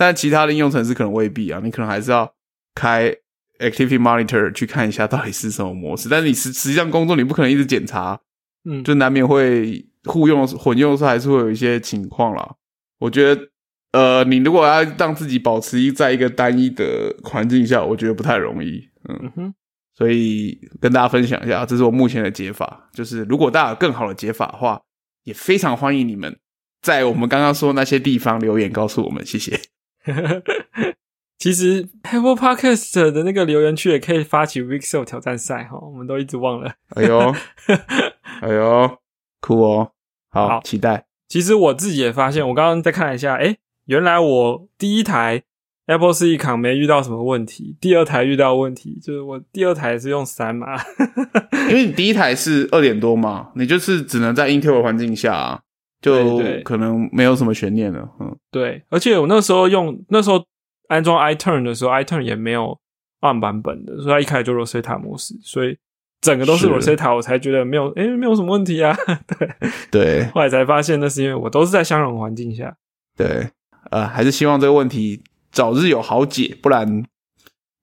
[0.00, 2.32] 但其他的应用程式可能未必啊，你可能还是要
[2.74, 3.14] 开
[3.58, 6.08] Activity Monitor 去看一下到底是什么模式。
[6.08, 8.18] 但是你实实际上工作你不可能一直检查，
[8.64, 12.54] 嗯，就难免会互用混用的时候还是会有一些情况啦。
[12.98, 13.48] 我觉得，
[13.92, 18.82] 呃，你如果要让自己保持一在一个单一的环境下，我觉得不太容易。
[19.06, 19.54] 嗯，嗯哼，
[19.94, 22.88] 所以跟大家分享一下，这是我目前的解法。
[22.94, 24.80] 就是如果大家有更好的解法的话，
[25.24, 26.34] 也非常欢迎你们
[26.80, 29.60] 在我们刚刚说那些地方留言告诉我们，谢谢。
[31.38, 36.74] 其实 Apple Podcast 的那个留言区也可以发起 Week Show 挑战赛哈，我们都一直忘了。
[36.90, 37.34] 哎呦，
[38.42, 38.98] 哎呦，
[39.40, 39.92] 酷哦，
[40.30, 41.06] 好，好期待。
[41.28, 45.42] 其实我自己也发现，我刚刚再看了一下，哎，原来我第一台
[45.86, 50.76] Apple Silicon 没遇到什么问题，第二台遇到问题，就是我第二台是用三嘛，
[51.70, 55.62] 因为你第一台是二点多嘛，你就是只能在 Intel 的环境下、啊，
[56.00, 56.14] 就
[56.64, 58.08] 可能没有什么悬念了。
[58.20, 60.44] 嗯，对，而且我那时候用那时候
[60.88, 62.78] 安装 iTurn 的时候，iTurn 也没有
[63.20, 65.76] on 版本的，所以它一开始就 Rosetta 模式，所以
[66.20, 68.96] 整个都是是 Rosetta，我才觉得没有，诶，没有什么问题啊。
[69.38, 69.48] 对，
[69.90, 72.76] 对后来才发现那是因为我都是在相容环境下。
[73.16, 73.50] 对，
[73.90, 77.04] 呃，还是希望这个问题早日有好解，不然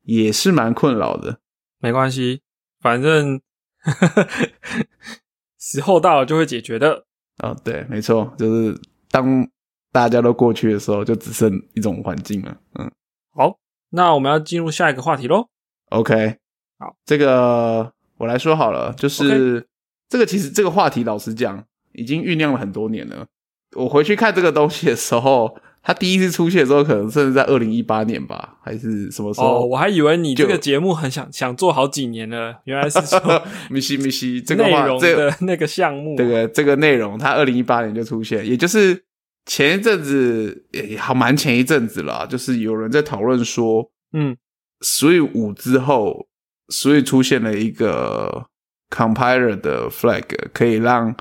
[0.03, 1.39] 也是蛮困扰的。
[1.79, 2.41] 没关系，
[2.81, 3.39] 反正
[5.59, 7.06] 时候到了就会解决的。
[7.43, 9.47] 哦，对，没错，就是当
[9.91, 12.57] 大家都过去的时候，就只剩一种环境了。
[12.79, 12.91] 嗯
[13.33, 13.57] 好，
[13.91, 15.47] 那我们要进入下一个话题喽。
[15.89, 16.37] ，OK，
[16.79, 19.67] 好，这个我来说好了，就是
[20.09, 23.27] 这个其实这个话题，老实讲，已经酝酿了很多年了。
[23.75, 25.55] 我回去看这个东西的时候，
[25.87, 29.61] 它第一次出现的时候，可能甚至在二零一八年吧，还是什么时候？
[29.61, 34.99] 哦，我还以为你这个节目很想想做好几年了，原来是说 米西米西，这个内容
[35.47, 36.17] 那个项目。
[36.17, 39.01] 这个这个内容，他二零一八年就出现，也就是
[39.45, 44.35] 前一阵子，也好蛮前一阵子了啊，就是有人在讨论说嗯
[44.81, 46.27] ，，Swift 五之后
[46.67, 48.47] ，Swift 出现了一个
[48.89, 51.15] compiler 的 flag，可以让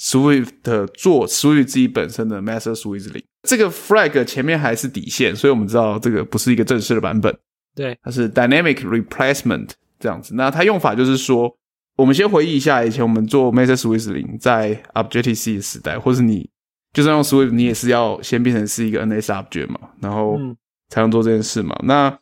[0.00, 3.22] Swift 做 Swift 自己本身的 Master Swift 零。
[3.46, 7.34] 这个 flag 前面还是底线，所以我们知道这个不是一个正式的版本。
[7.74, 10.34] 对，它是 dynamic replacement 这样子。
[10.34, 11.54] 那它用法就是说，
[11.96, 16.48] 我们先回忆一下以前我们做 Master Swift 零在 Objective C 的时代，或是你
[16.92, 20.56] 就算用 Swift，你也是要先变成是一个 NS object 嘛，然后嗯
[20.88, 21.78] 才能做这件事嘛。
[21.84, 22.18] 那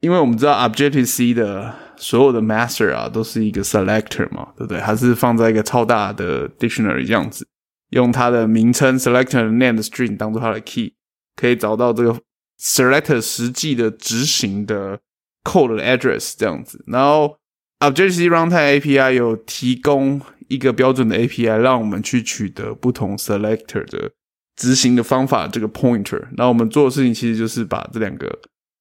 [0.00, 4.78] 因为我们知道 Objective C 的所有的 master 啊都是一个 selector 嘛，对不对？
[4.78, 7.44] 它是放在一个超大的 dictionary 这样子，
[7.90, 10.94] 用它的名称 selector name string 当做它的 key，
[11.36, 12.20] 可以找到这个
[12.60, 15.00] selector 实际的执行的
[15.44, 16.84] code 的 address 这样子。
[16.86, 17.36] 然后
[17.80, 24.10] Objective C Runtime API 有提供一个标准的 API，让我们去取得不同 selector 的
[24.56, 26.20] 执行的方法这个 pointer。
[26.36, 28.36] 然后我们做的事情其实就是把这两个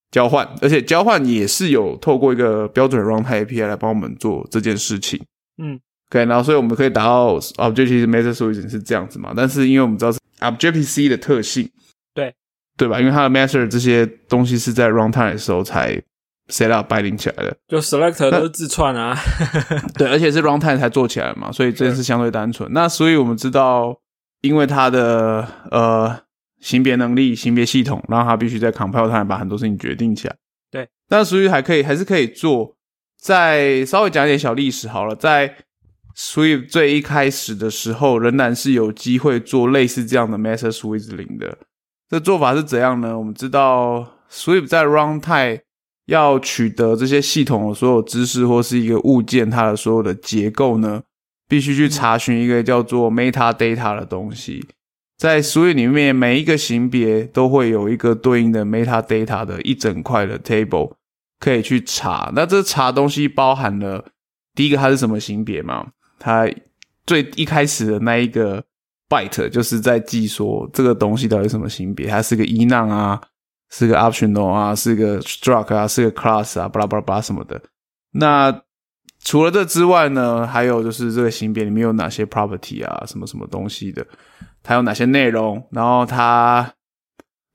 [0.09, 5.23] 交换，而且交换也是有透过一个标准的 runtime API 来帮我们做这件事情。
[5.61, 9.33] 嗯，OK，然后所以我们可以达到 Objective Method Solution 是这样子嘛？
[9.35, 11.69] 但是因为我们知道是 Objective C 的特性，
[12.13, 12.33] 对
[12.77, 12.99] 对吧？
[12.99, 16.01] 因为它的 Master 这些东西是在 runtime 的时候才
[16.47, 19.17] set up 摆领起来的，就 selector 都是自串啊。
[19.97, 22.71] 对，而且是 runtime 才做起来嘛，所以这件事相对单纯。
[22.71, 23.99] 那所以我们知道，
[24.41, 26.17] 因为它的呃
[26.61, 30.35] 型别能力、型别系统，让它必须在 compile time 把很多事情决定起来。
[30.71, 32.75] 对，但所以还可以，还是可以做。
[33.19, 35.53] 再稍微讲一点小历史好了，在
[36.17, 41.59] Swift 最一开始的时候，仍然是有机会做类似这样的 Master Swift 零的。
[42.09, 43.19] 这做法是怎样呢？
[43.19, 45.59] 我们知道 Swift 在 runtime
[46.07, 51.03] 要取得这些系统的所有知识或是一个物件它的所有的结构呢，
[51.47, 54.65] 必须去查询一个叫做 metadata 的东西。
[55.17, 60.93] 在 Swift 里面，每一个型别都会有一个对应的 metadata 的一整块的 table
[61.39, 62.31] 可以去查。
[62.33, 64.05] 那这查东西包含了
[64.55, 65.89] 第一个它是什么型别嘛？
[66.19, 66.49] 它
[67.05, 68.63] 最一开始的那一个
[69.09, 73.21] byte 就是在记说这个东西到底什么型别，它是个 e n 啊，
[73.69, 77.61] 是个 optional 啊，是个 struct 啊，是个 class 啊，巴拉巴拉巴拉什么的。
[78.11, 78.61] 那
[79.23, 84.05] 除了这之外呢，还有就是这个型别里面有哪些 property 啊，什么什么东西的，
[84.63, 86.73] 它有哪些内容，然后它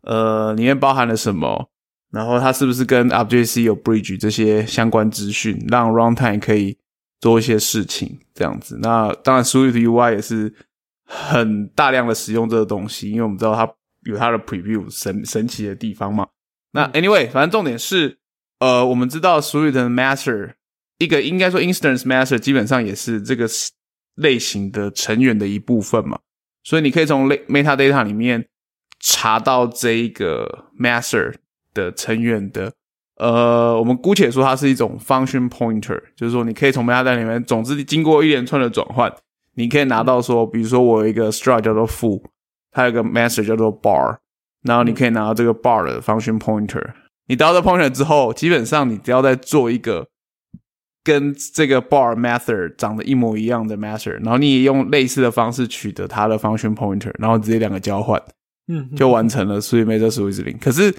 [0.02, 1.70] 呃里面包含了什么，
[2.10, 6.76] 然后它是不是跟 Object C 有 bridge 这些相关资讯，让 runtime 可以
[7.22, 8.78] 做一些事情这样子。
[8.82, 10.52] 那当然 Swift UI 也是
[11.06, 16.26] 很大量的使用这个东西，因为我们知道它有它的 preview 神神奇的地方嘛。
[16.72, 18.18] 那 anyway，反正重点是，
[18.58, 20.54] 呃，我们知道 Swift 的 master
[20.98, 23.48] 一个应该说 instance master 基本上也是这个
[24.16, 26.18] 类型的成员的一部分嘛，
[26.64, 28.48] 所以你可以从 metadata 里面
[29.00, 31.34] 查到这一个 master
[31.74, 32.72] 的成员的，
[33.16, 39.12] 呃，我们姑且说它是一种 function pointer，就是说你可以从 metadata 里面，总之经过一连串的转换，
[39.54, 42.22] 你可以拿到说，比如说我有一个 struct 叫做 foo，
[42.72, 44.16] 它有一个 master 叫做 bar，
[44.62, 46.82] 然后你可以拿到这个 bar 的 function pointer，
[47.28, 50.08] 你得到这 pointer 之后，基本上你只要再做一个
[51.04, 58.20] 跟这个 bar method 长得一模一样的 master，然后你也用类似的方式取得它的 function pointer，然后直接两个交换，
[58.68, 60.56] 嗯，就完成了 Swift Major Swift 零。
[60.58, 60.94] 可是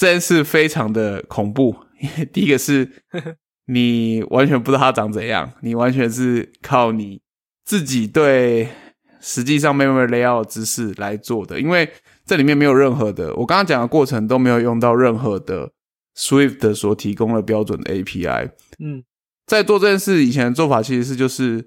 [0.00, 2.90] 这件事非常的恐怖，因 为第一个是
[3.68, 7.20] 你完全不知道它长怎样，你完全是靠你
[7.66, 8.66] 自己对
[9.20, 11.86] 实际上 memory layout 知识来做的，因为
[12.24, 15.70] 这里面没有任何的，我刚刚讲的过程都没有用到任何的
[16.16, 18.52] Swift 所提供的标准的 API。
[18.78, 19.04] 嗯，
[19.46, 21.62] 在做这件事以前的做法其实是就是，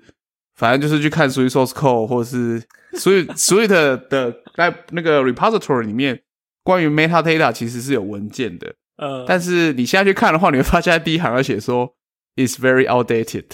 [0.55, 3.67] 反正就是去看 Swift source code 或者是 Swift Swift
[4.07, 6.19] 的在那个 repository 里面
[6.63, 11.95] 关于 metadata 其实是有文件的，呃，但是你现在去看的话，你会发现在第一行要写说
[12.36, 13.45] is very outdated，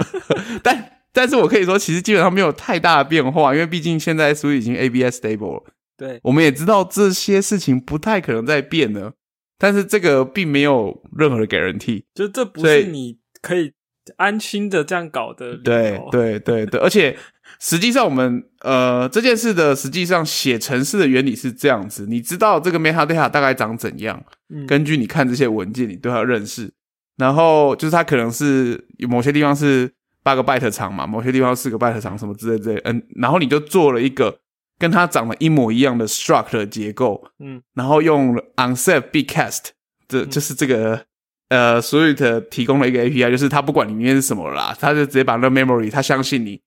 [0.62, 5.64] 但但是我可以说，其实基本上没有太大的变化，因为毕竟现在 Swift 已经 ABS stable 了，
[5.96, 9.12] 对，我们也知道这些事情不太可能再变了，
[9.58, 12.04] 但是这个并没有任何的 guarantee。
[12.14, 13.72] 就这不是你可以
[14.16, 15.56] 安心的这样搞的。
[15.56, 17.16] 对对对对，而且
[17.60, 26.72] 实际上我们呃这件事的实际上写程式的原理是这样子，你知道这个 metadata 大概长怎样，嗯，根据你看这些文件，你对它认识，
[27.16, 29.90] 然后就是它可能是某些地方是
[30.22, 34.38] 八个 byte 长嘛，某些地方四个 byte 长，什么之类之类，嗯，然后你就做了一个
[34.78, 39.68] 跟它长得一模一样的 struct 的结构，嗯，然后用 unset bitcast，
[40.08, 41.04] 这就是这个。
[41.48, 46.60] 呃，Swift 提供了一个 API，就是它不管里面是什么啦，它就直接把那个 memory，它相信你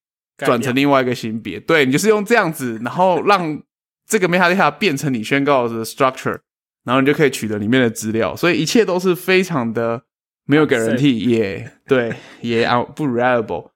[0.45, 3.61] 转成另外一个性别，对你就是用这样子，然后让
[4.07, 6.39] 这个 metadata 变成你宣告的 structure，
[6.85, 10.03] 然后你就可以取得里面的资料，所以一切都是非常的
[10.45, 13.69] 没有 guarantee，也对，也啊不 reliable。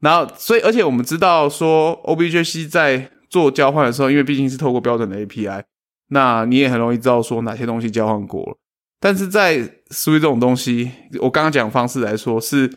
[0.00, 5.62] 然后，所以而且我们知道说 OBJC 在做交换的时候，因为毕竟是透过标准的 API，
[6.08, 8.56] 那你也很容易知道说哪些东西交换过了。
[8.98, 9.58] 但是在
[9.90, 12.70] Swift 这种东西，我刚刚讲方式来说是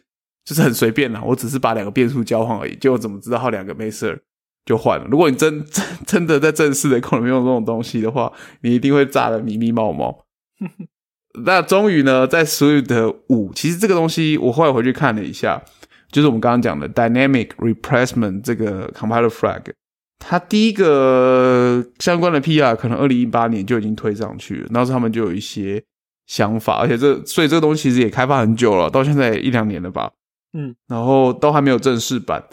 [0.46, 4.20] 就是很随便啦，我只是把两个变数交换而已，结果怎么知道它两个 method
[4.66, 5.08] 就换了？
[5.10, 10.26] 如果你真 真真的在正式的 code 里面用这种东西的话，你一定会炸的迷迷毛毛。
[11.46, 15.62] 那终于呢，在 Swift 五，其实这个东西我后来回去看了一下，
[16.12, 19.64] 就是我们刚刚讲的 Dynamic Replacement 这个 compiler flag，
[20.20, 25.84] 它第一个相关的 PR 可能二零一八年就已经推上去了，那时候他们就有一些
[26.28, 30.12] 想法，而且这所以这个东西其实也开发很久了，到现在一两年了吧，
[30.54, 32.44] 嗯，然后都还没有正式版。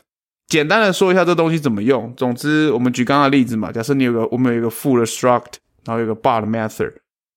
[0.46, 2.12] 简单的说一下这东西怎么用。
[2.16, 6.92] 总之，我们举刚刚的例子嘛，假设你有个我们有一个 full 的 struct，然后有个 bar 的 method，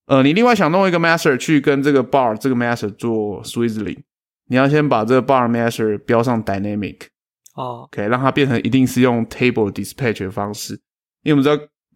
[0.08, 4.00] 呃，你另外想弄一个 method 去跟这个 bar 这个 method 做 swizzling，
[4.48, 7.02] 你要先把这个 bar method 标上 dynamic，
[7.56, 10.74] 哦，OK，让它变成一定是用 table dispatch 的方式，
[11.22, 11.56] 因为我们知道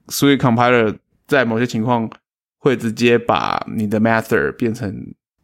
[0.09, 2.07] Swift compiler 在某些情况
[2.59, 4.93] 会直接把你的 method 变成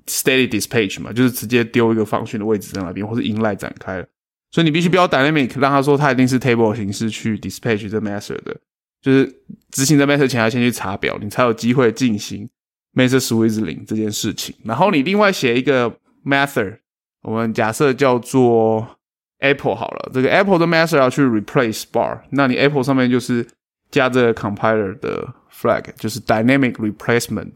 [0.05, 4.05] steady dispatch 嘛，就是直接丢一个方讯的位置在那边，或是 inline 展开了，
[4.51, 8.55] 所以你必须标 dynamic，让他说它一定是 table 形式去 dispatch 这 method 的，
[9.01, 9.33] 就是
[9.71, 12.49] 执行这 method 前要先去查表，你才有机会进行
[12.93, 14.55] method swizzling 这件事情。
[14.63, 16.77] 然后你另外写一个 method，
[17.21, 18.99] 我们假设叫做
[19.39, 23.45] Apple 好了，这个 Apple 的 method 要去 replace bar，那你 Apple 上面就是
[23.91, 27.53] 加这 compiler 的 flag，就是 dynamic replacement。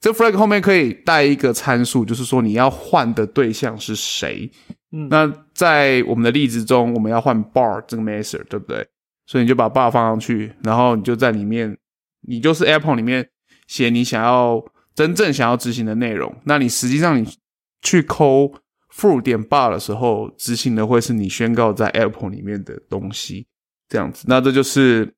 [0.00, 4.50] 这 flag 后面可以带一个参数，就是说你要换的对象是谁。
[4.92, 8.86] 嗯那在我们的例子中，我们要换 bar 这个 method，对不对？
[9.26, 11.76] 所以你就把 bar 放上去，然后你就在里面，
[12.22, 13.28] 你就是 Apple 里面
[13.66, 16.32] 写你想要真正想要执行的内容。
[16.44, 17.28] 那你实际上你
[17.82, 18.52] 去抠
[18.94, 23.46] foo 点 bar 的时候，执行的会是你宣告在 Apple 里面的东西，
[23.88, 24.24] 这样子。
[24.28, 25.12] 那这就是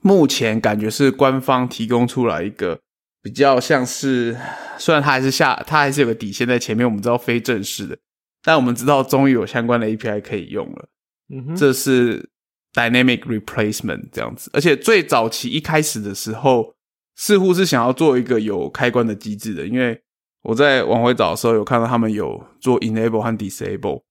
[0.00, 2.80] 目前感觉是官方提供出来一个
[3.24, 4.36] 比较像是，
[4.76, 7.96] 虽然它还是下，它还是有个底线在前面，我们知道非正式的，
[8.42, 10.88] 但我们知道终于有相关的 API 可以用了。
[11.34, 12.28] 嗯哼，这是
[12.74, 16.74] dynamic replacement 这样子，而且最早期一开始的时候，
[17.16, 20.02] 似乎是想要做一个有开关的机制的，因为
[20.42, 24.02] 我在往回找的时候有看到他们有做 enable 和 disable。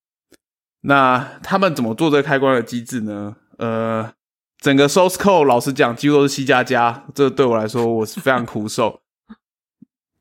[0.81, 3.35] 那他们怎么做这个开关的机制呢？
[3.59, 4.11] 呃，
[4.57, 9.02] 整个 source code 老实讲，几乎都是 C 加加，这对我来说我是非常苦手。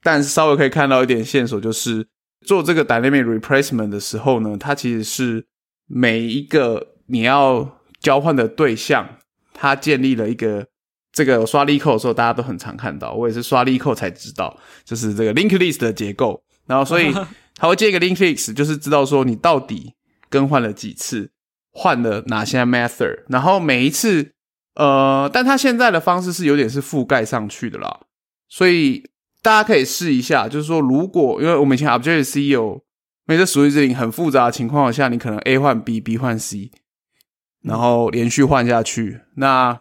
[0.02, 2.06] 但是稍微可以看到一点线索，就是
[2.44, 5.46] 做这个 dynamic replacement 的时候呢，它其实是
[5.86, 9.18] 每一个你要交换的对象，
[9.54, 10.66] 它建立了一个
[11.12, 16.42] 这个我刷 e code 的时候，大家都很常看到，我也是刷 e code 才知道，就是这个 linked list 的结构。
[16.66, 17.12] 然后所以
[17.56, 19.94] 它会建一个 linked list，就是知道说你到底
[20.28, 21.30] 更换了几次，
[21.70, 24.32] 换了哪些 method，然后每一次
[24.74, 28.00] 呃，但它现在的方式是有点是覆盖上去的啦，
[28.48, 29.04] 所以
[29.42, 32.82] 大家可以试一下，就是说如果因为我们以前 Objective C 有。
[33.24, 36.72] 每次属于这里很复杂的情况下，你可能 A 换 B，B 换 C，
[37.62, 39.20] 然后连续换下去。
[39.36, 39.80] 那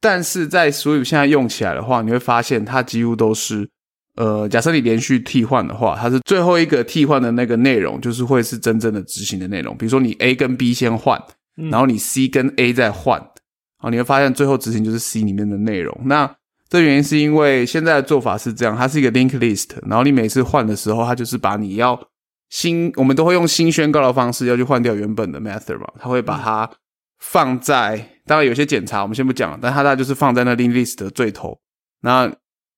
[0.00, 3.68] 但是在 Swift 现在用起来的话，你会发现它几乎都是
[4.16, 9.76] 呃，假设你连续替换的话，它是最后一个替换的那个内容，就是会是真正的执行的内容。
[9.76, 11.22] 比如说你 A 跟 B 先换，
[11.58, 13.20] 嗯然后你 C 跟 A 再换，
[13.76, 15.94] 啊，你会发现最后执行就是 C 里面的内容。
[16.06, 16.34] 那
[16.68, 21.98] 这原因是因为现在的做法是这样，它是一个 link list，然后你每次换的时候，它就是把你要
[22.50, 26.70] 新，我们都会用新宣告的方式要去换掉原本的 method 嘛，它会把它
[27.18, 31.58] 放在，当然有些检查我们先不讲，但它大概就是放在那 link list 的最头，
[32.02, 32.30] 那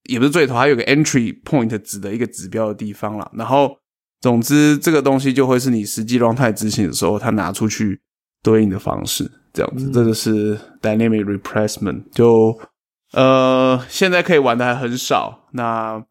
[0.05, 3.28] 也不是最头，还有个 entry point 值的一个指标的地方了。
[3.34, 3.76] 然后
[4.20, 8.01] 总之这个东西就会是你实际 runtime 执行的时候，它拿出去
[8.41, 12.57] 对应的方式，这样子，这就是 dynamic replacement 就。
[13.12, 16.04] 呃，现在可以玩的还很少，那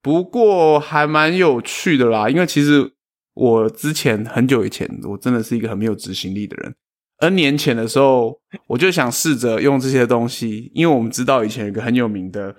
[0.00, 2.28] 不过还蛮有趣的啦。
[2.28, 2.90] 因为其实
[3.34, 6.74] 我之前很久以前，我真的是一个很没有执行力的人。
[7.18, 12.56] N 年前的时候，我就想试着用这些东西，因为我们知道以前有个很有名的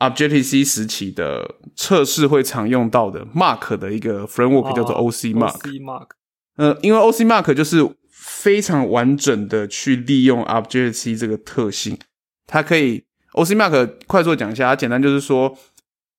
[0.00, 5.58] Objective C 时期的测试会常用到的 Mark 的一个 framework 叫做 OC Mark。
[5.80, 6.08] Mark，
[6.56, 11.98] 呃，因为 OC Mark 就是非常完整的去利用 Objective C 这个特性，
[12.46, 13.06] 它可以。
[13.34, 15.56] OC Mark 快速讲一下，它简单就是说，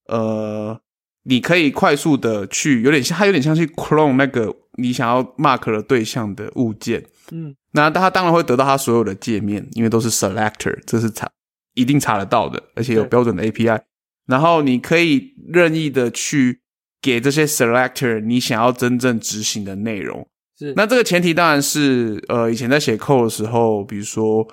[0.07, 0.79] 呃，
[1.23, 11.29] 你可以快速的去，有点像，它有点像去 clone 那个你想要 mark 的对象的物件，嗯，那它当然会得到它所有的界面，因为都是 selector，这是查
[11.73, 13.79] 一定查得到的，而且有标准的 API，
[14.27, 16.59] 然后你可以任意的去
[17.01, 20.27] 给这些 selector 你想要真正执行的内容，
[20.59, 24.45] 是，那这个前提当然是，呃，以前在写 code 的时候，比如说。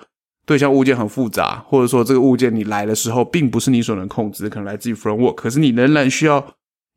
[0.45, 6.45] 对象物件很复杂，或者说这个物件你来的时候并不是你所能控制，可能来自于 framework，可是你仍然需要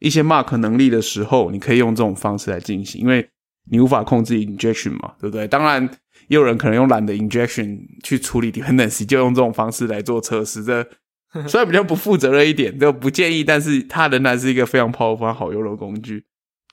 [0.01, 3.29] 一些 mark 能力的时候，你可以用这种方式来进行，因为
[3.71, 5.47] 你无法控制 injection 嘛，对不对？
[5.47, 5.89] 当然，
[6.27, 10.85] 也有人可能用懒的 injection 去处理 dependency，就用这种方式来做测试，这
[11.47, 16.25] 虽然比较不负责任一点，就不建议，但是它仍然是一个非常 powerful 好用的工具。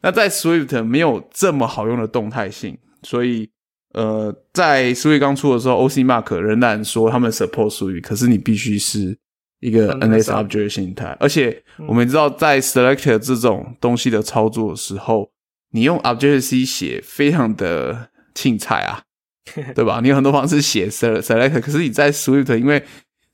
[0.02, 3.53] 那在 Swift 没有这么好用的动态性，所以。
[3.94, 9.16] 呃，在 Swift 刚出的时候，OC Mark 仍然说他们 support Swift，可是你必须是
[9.60, 15.30] 一个 NS Object 形态，而且我们知道在 Selector 这种东西的操作的时候，
[15.72, 19.04] 你用 Object C 写非常的轻彩啊，
[19.76, 20.00] 对吧？
[20.02, 22.84] 你有很多方式写 Selector，可是你在 Swift 因为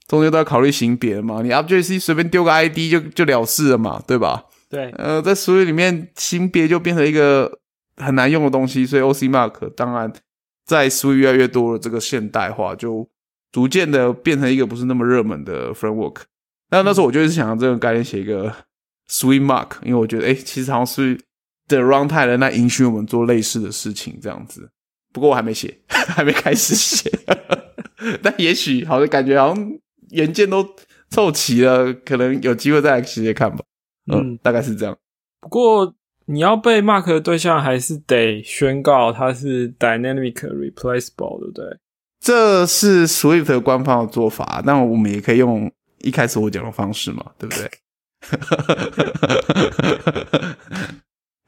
[0.08, 4.44] 中间都要考虑型别嘛，你 Object C 随便丢个 ID 就就了事了嘛，对吧？
[4.70, 7.60] 对，呃，在 Swift 里面型别就变成一个
[7.96, 10.12] 很难用的东西，所以 OC Mark 当然。
[10.70, 13.10] 在 Swift 越来越多的这个现代化，就
[13.52, 16.18] 逐渐的变成一个不是那么热门的 framework。
[16.70, 18.54] 那那时候我就是想这个概念写一个
[19.10, 21.20] Swift Mark，因为我觉得哎，其实好像是
[21.68, 24.70] 的 runtime 那允许我们做类似的事情这样子。
[25.12, 27.12] 不过我还没写， 还没开始写。
[28.22, 29.72] 但也许好像感觉好像
[30.12, 30.64] 原件都
[31.10, 33.64] 凑齐了，可能有机会再来写写看吧。
[34.14, 34.96] 嗯，大概是这样。
[35.42, 35.96] 不过。
[36.32, 41.66] 你要被 mark 的对象还是得宣告它是 dynamic replaceable，对不对？
[42.20, 45.72] 这是 Swift 官方的做法，那我们也可以用
[46.02, 47.68] 一开始我讲的方式嘛，对不对？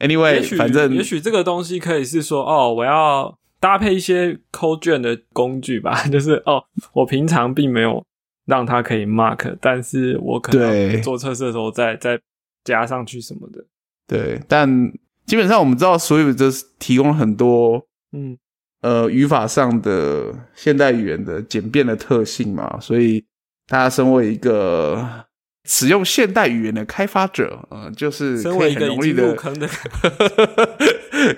[0.00, 8.04] Anyway，反正也许这个东西可以是说，哦，我要搭配一些 code 卷的工具吧， 就是哦，我平常并没有
[8.46, 12.20] 让它可以 mark，但是我可能做测试的时候再再
[12.64, 13.64] 加上去什么的。
[14.06, 14.92] 对，但
[15.24, 18.36] 基本上我们知道，Swift 就是提供很多，嗯，
[18.82, 23.24] 呃，语法上的现代语言的简便的特性嘛，所以
[23.68, 25.24] 大家身为一个
[25.64, 29.34] 使用现代语言的开发者，呃，就是 可以很容易的，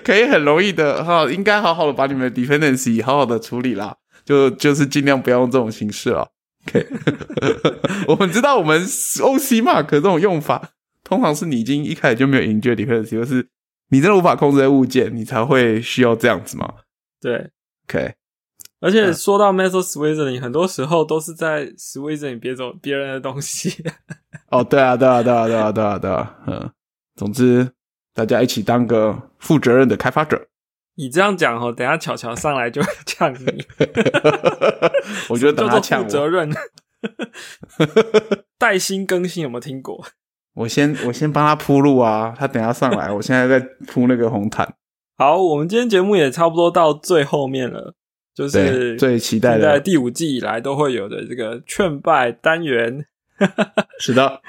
[0.03, 3.95] 可以很容易的哈，应该好好的把你们的 dependency 好好的处理啦，
[4.25, 6.27] 就就是尽量不要用这种形式了。
[6.67, 6.87] OK，
[8.09, 10.71] 我们知道我们 OC Mark 这种用法。
[11.05, 13.47] 通常是你已经一开始就没有 inject dependency，就是
[13.91, 16.73] 你真的无法控制的物件，你才会需要这样子嘛？
[17.21, 17.51] 对
[17.87, 18.15] ，OK。
[18.81, 23.83] 而且说到 method switching，很多时候都是在 switching 别种别人的东西。
[24.51, 26.71] 哦，对啊，对啊，对啊，对啊，对啊，对啊，嗯。
[27.15, 27.71] 总之，
[28.13, 30.47] 大家一起当个负责任的开发者。
[30.95, 33.65] 你这样讲哦，等下巧巧上来就呛你。
[35.29, 36.51] 我觉得 等他呛负责任。
[38.57, 40.05] 带薪更新有没有听过？
[40.55, 44.75] 我先我先帮他铺路啊，他等下上来， 我现在在铺那个红毯。
[45.17, 47.93] 好，我们今天节目也差不多到最后面了，
[48.33, 53.05] 就是最期待的第五季以来都会有的这个劝败单元。
[53.99, 54.41] 是的，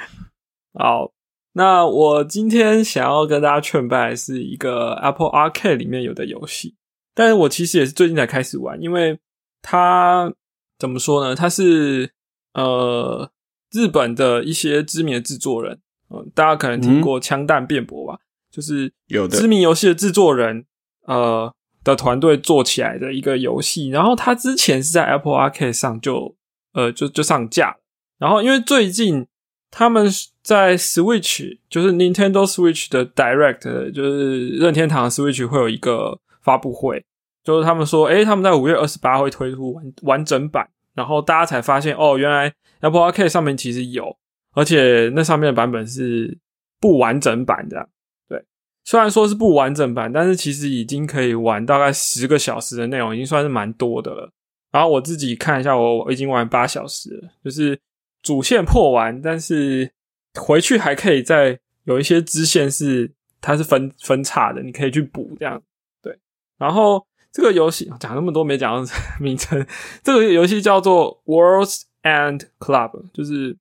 [0.75, 1.13] 好，
[1.55, 6.77] 那我今天想要跟大家劝败是一个 Apple Arcade 里面有的游戏，
[7.15, 9.19] 但是我其实也是最近才开始玩，因为
[9.61, 10.33] 它
[10.79, 11.35] 怎么说呢？
[11.35, 12.13] 它是
[12.55, 13.29] 呃
[13.73, 15.81] 日本的一些知名的制作人。
[16.11, 18.19] 嗯，大家可能听过枪弹辩驳吧？
[18.51, 20.65] 就是有的知名游戏的制作人，
[21.07, 21.53] 呃，
[21.85, 23.89] 的团队做起来的一个游戏。
[23.89, 26.35] 然后它之前是在 Apple Arcade 上就
[26.73, 27.77] 呃就就上架，
[28.19, 29.27] 然后因为最近
[29.71, 30.09] 他们
[30.43, 37.05] 在 Switch 就是 Nintendo Switch 的 Direct 就是任天堂 Switch 会有一个发布会，
[37.45, 44.17] 就是他们说，诶，他们在五月二十八会推出完完整版，然后大家才发现哦，原来 Apple Arcade 上面其实有，
[44.57, 46.37] 而且那上面的版本是
[46.81, 47.89] 不完整版的。
[48.27, 48.43] 对，
[48.85, 54.33] 虽然说是不完整版，但是其实已经可以玩大概十个小时的内容，已经算是蛮多的了。
[54.73, 57.79] 然后我自己看一下，我已经玩八小时了，就是
[58.23, 59.91] 主线破完，但是
[60.35, 65.63] 回去还可以再有一些支线是它是分分叉的，你可以去补这样。
[66.03, 66.19] 对，
[66.59, 69.67] 然后这个游戏讲那么多没讲到名称，
[70.03, 73.57] 这个游戏叫做 Worlds and Club，就是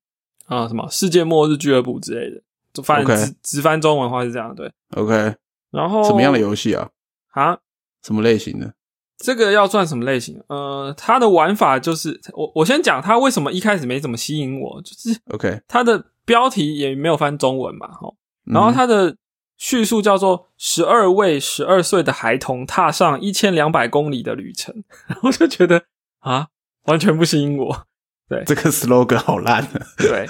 [0.46, 2.41] 啊什么世界末日俱乐部之类的，
[2.74, 4.72] 就翻直直翻中文的话是这样对。
[4.96, 5.36] OK，
[5.72, 6.89] 然后什么样的游戏啊？
[7.32, 7.58] 啊？
[8.04, 8.74] 什么类型的？
[9.18, 10.43] 这个要算什么类型？
[10.48, 19.16] 呃，它的玩法就是我我先讲它为什么一开始没怎么吸引我，就是 OK，它的标题也没有翻中文嘛，吼，然后嗯它的
[19.58, 25.84] 叙述叫做“十二位十二岁的孩童踏上一千两百公里的旅程”， 然后就觉得
[26.20, 26.48] 啊，
[26.84, 27.88] 完全不吸引我。
[28.46, 29.88] 这个 slogan 好烂啊。
[29.98, 30.28] 对，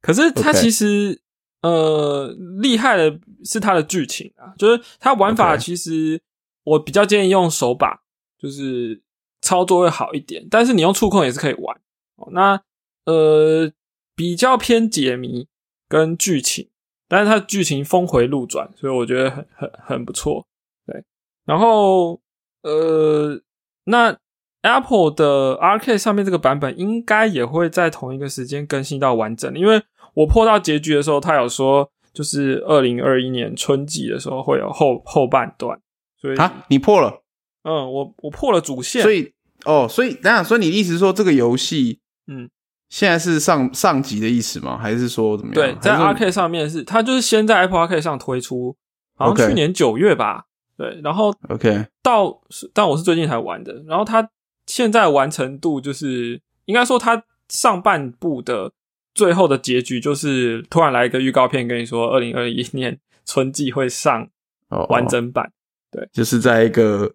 [0.00, 1.20] 可是它其实
[1.62, 6.20] 呃厉害的是它的剧情啊，就是它玩法其实
[6.64, 8.02] 我比较建议用手把，
[8.38, 9.02] 就是
[9.40, 11.76] 操作会好一点，但是你用触控也是可以玩。
[12.16, 12.60] 哦、那
[13.06, 13.70] 呃
[14.14, 15.48] 比较偏解谜
[15.88, 16.70] 跟剧情，
[17.08, 20.46] 但是它剧情峰回路转，所以我觉得很很很不错。
[20.86, 21.04] 对，
[21.44, 22.20] 然后
[22.62, 23.40] 呃
[23.84, 24.16] 那
[24.64, 29.82] Apple 的 Arcade 上面这个版本应该也会在同一个时间更新到完整，因为
[30.14, 35.78] 我破到结局的时候，他有说就是二零二一年春季的时候会有后后半段，
[36.20, 37.22] 所以啊，你破了，
[37.64, 39.32] 嗯，我我破了主线，所以
[39.64, 42.48] 哦，所以等一下，所以你的意思是说这个游戏嗯，
[42.88, 44.78] 现在是上上级的意思吗？
[44.78, 45.54] 还是说怎么样？
[45.54, 48.74] 对，在还是说 Arcade 上面是它就是先在 Apple Arcade 上推出，
[49.16, 50.44] 好像去年九月吧，
[50.78, 52.40] 对，然后 OK 到
[52.72, 54.26] 但我是最近才玩的，然后它
[54.66, 58.72] 现在完成度就是应该说它上半部的
[59.14, 64.28] 最后的结局就是突然来一个预告片跟你说，二零二一年春季会上
[64.68, 65.52] 哦，完整版，
[65.90, 66.08] 对。
[66.12, 67.12] 就是在一个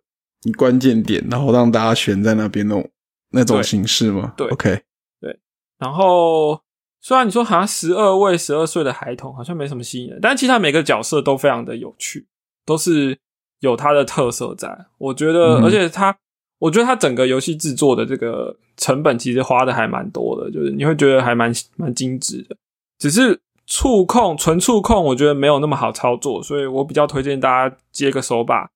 [0.57, 2.89] 关键点，然后让大家悬在那边那种
[3.31, 4.33] 那种形式吗？
[4.37, 4.81] 对，OK，
[5.19, 5.37] 对。
[5.77, 6.61] 然后
[7.01, 12.27] 虽然你说好像十二位十二岁的孩童好像没什么吸引人，但其实他每个角色都非常的有趣，
[12.65, 13.17] 都是
[13.59, 14.85] 有他的特色在。
[14.97, 16.17] 我觉得，嗯而且它，
[16.59, 22.55] 我觉得它整个游戏制作的这个成本其实花的还蛮多的，就是你会觉得还蛮蛮精致的。
[22.97, 28.69] 只是触控纯触控，我觉得没有那么好操作，所以我比较推荐大家接个手把，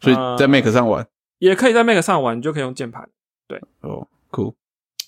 [0.00, 1.06] 所以在呃 Mac 上玩
[1.38, 3.08] 也可以在 Mac 上玩，你就可以用键盘。
[3.46, 4.54] 对哦，cool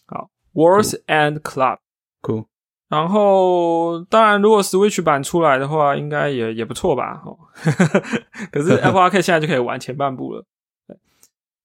[0.06, 1.78] 好，Words and Club。
[2.22, 2.46] cool，
[2.88, 7.22] 然后，当然，如果 Switch 版出来的话，应该也也不错吧。
[7.24, 7.38] 哦，
[8.50, 10.44] 可是 Apple Arcade 现在就可以玩前半部了。
[10.88, 10.96] 对，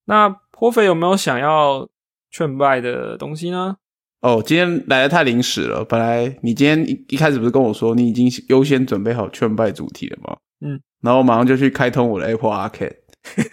[0.06, 0.30] 那
[0.62, 1.90] 颇肥有没有想要
[2.30, 3.78] 劝败的东西呢？
[4.22, 5.84] 哦，今天来的太临时了。
[5.84, 10.38] 本来你今天一一开始不是跟我说你已经优先准备好劝败主题了吗？
[10.64, 12.94] 嗯，然后马上就去开通我的 Apple Arcade，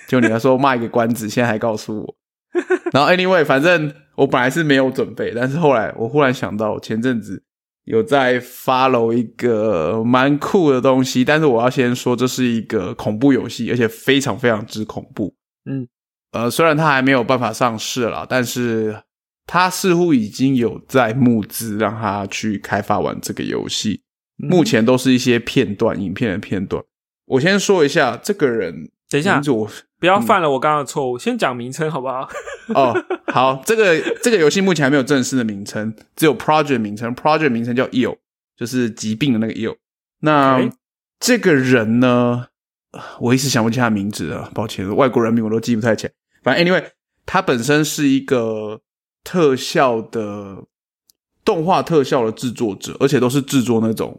[0.07, 2.15] 就你还说卖个关子，现在还告诉我。
[2.93, 7.43] 然后 anyway，反正我本来是没有准备，但是后来我忽然想到，前阵子
[7.85, 15.35] 有在 follow 一个蛮酷的东西，但是我要先说这是一个恐怖游戏，而且非常非常之恐怖。
[15.65, 15.89] 嗯，
[16.33, 19.03] 呃，虽然它还没有办法上市了，但是
[19.47, 24.03] 它似乎已经有在募资，让他去开发完这个游戏。
[24.41, 26.81] 嗯目前都是一些片段，影片的片段。
[27.27, 29.69] 我先说一下这个人，等一下我
[29.99, 32.29] 不要犯了我刚刚的错误，先讲名称好不好？
[32.73, 32.95] 哦，
[33.33, 38.17] 好，这个这个游戏目前还没有正式的名称，只有 project 名称，project 名称叫 ill，
[38.57, 39.75] 就是疾病的那个 ill。
[40.21, 40.71] 那
[41.19, 42.47] 这个人呢，
[43.19, 46.13] 我一时想不起他名字了，抱歉，外国人名我都记不太起来。
[46.49, 46.83] 反正 anyway，
[47.27, 48.81] 他本身是一个
[49.23, 50.65] 特效的
[51.45, 54.19] 动画特效的制作者，而且都是制作那种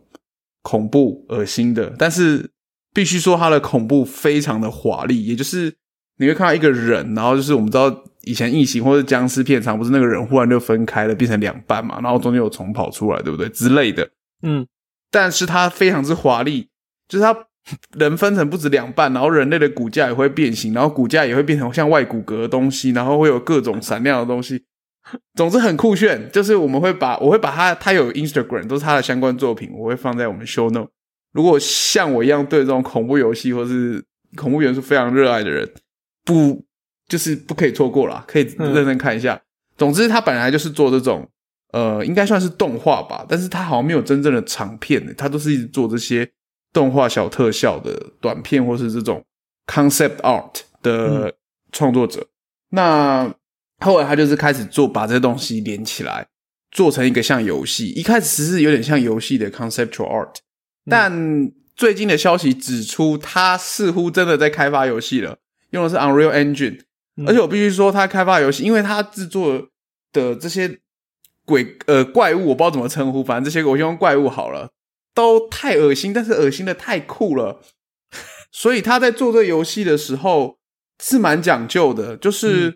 [0.62, 1.92] 恐怖、恶心的。
[1.98, 2.52] 但是
[2.94, 5.76] 必须说，它的恐怖非常的华丽，也就是
[6.18, 14.08] 你会看到一个人，然后就是我们知道以前异形或者僵尸片场不是那个人忽然就分开了，变成两半嘛，然后中间有虫跑出来，对不对之类的。
[14.44, 14.68] 嗯，
[15.10, 16.70] 但是它非常之华丽，
[17.08, 17.34] 就是它
[17.98, 24.64] 人分成不止两半，然后人类的骨架也会变形，然后骨架也会变成像外骨骼的东西，然后会有各种闪亮的东西。
[25.36, 30.90] 总之很酷炫，就是我们会把我会把它，它有 Instagram 都是它的相关作品，我会放在我们 show note。
[31.34, 34.04] 如果像我一样对这种恐怖游戏或是
[34.36, 35.68] 恐怖元素非常热爱的人，
[36.26, 36.64] 不
[37.08, 39.40] 就是不可以错过啦，可以认真看一下。
[39.78, 41.28] 总之，他本来就是做这种
[41.72, 46.30] 呃，应该算是动画吧，但是他好像没有真正的长片的，他都是一直做这些
[46.72, 49.24] 动画小特效的短片，或是这种
[49.68, 51.34] concept art 的
[51.72, 52.28] 创作者。
[52.70, 53.34] 那
[53.80, 56.28] 后来他就是开始做，把这些东西连起来，
[56.72, 57.90] 做成一个像游戏。
[57.90, 60.36] 一开始是有点像游戏的 conceptual art，
[60.90, 65.38] 但最近的消息指出，他似乎真的在开发游戏了，
[65.72, 66.82] 用的是 Unreal Engine。
[67.26, 69.68] 而且我必须说，他开发游戏，因为他制作
[70.14, 70.80] 的这些
[71.46, 74.70] 鬼呃怪物，我不知道怎么称呼，反正这些我用怪物好了，
[75.20, 77.62] 都太恶心，但是恶心的太酷了。
[78.52, 80.58] 所以他在做这游戏的时候
[81.04, 82.76] 是蛮讲究的，就是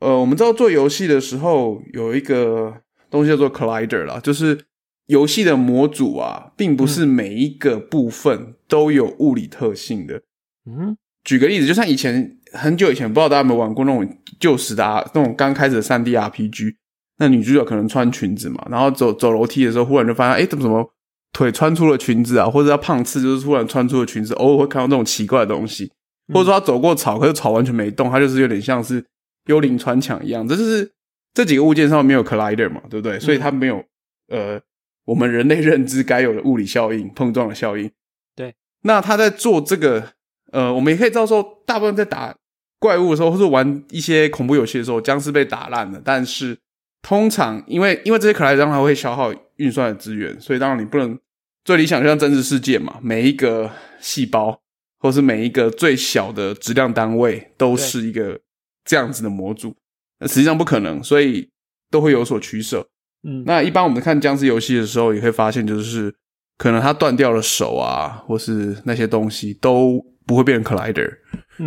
[0.00, 4.66] 呃，我们知道做游戏的时候有一个东西叫做 Collider 啦，就是
[5.06, 10.22] 游戏的模组啊，并不是每一个部分都有物理特性的。
[10.66, 10.96] 嗯。
[11.22, 16.76] 举个例子，就像以前很久以前，不知道大家有没有玩过那种旧时的那种刚开始的三 D RPG，
[17.18, 20.94] 那女主角可能穿裙子嘛，然后走走楼梯的时候，忽然就发现，哎，怎么怎么
[21.32, 22.48] 腿穿出了裙子啊？
[22.48, 25.90] 或者他胖次，就是突然穿出了裙子，偶尔会看到这种奇怪的东西，
[26.32, 29.04] 或者说他走过草，可是草完全没动，他就是有点像是
[29.46, 30.46] 幽灵穿墙一样。
[30.46, 30.90] 这就是
[31.34, 33.18] 这几个物件上面没有 collider 嘛，对不对？
[33.20, 33.84] 所以它没有
[34.28, 34.60] 呃
[35.04, 37.90] 我们人类认知该有的物理效应、碰撞的效应。
[38.34, 40.12] 对，那他在做这个。
[40.52, 42.34] 呃，我们也可以知道说，大部分在打
[42.80, 46.02] 怪物的时候，或者玩一些恐怖游戏的时候，僵尸被打烂了。
[46.04, 46.58] 但是
[47.02, 51.16] 通常，因为因为这些可莱当它会消耗运算的资源，所以当然你不能
[51.64, 54.60] 最理想就像真实世界嘛，每一个细胞
[54.98, 58.40] 或是每一个最小的质量单位都是一个
[58.84, 59.76] 这样子的模组，
[60.18, 61.48] 那实际上不可能，所以
[61.90, 62.86] 都会有所取舍。
[63.22, 66.14] 嗯，那一般我们看僵尸游戏的时候，也会发现就是
[66.58, 70.04] 可能它断掉了手啊，或是那些东西都。
[70.26, 71.10] 不会变成 collider，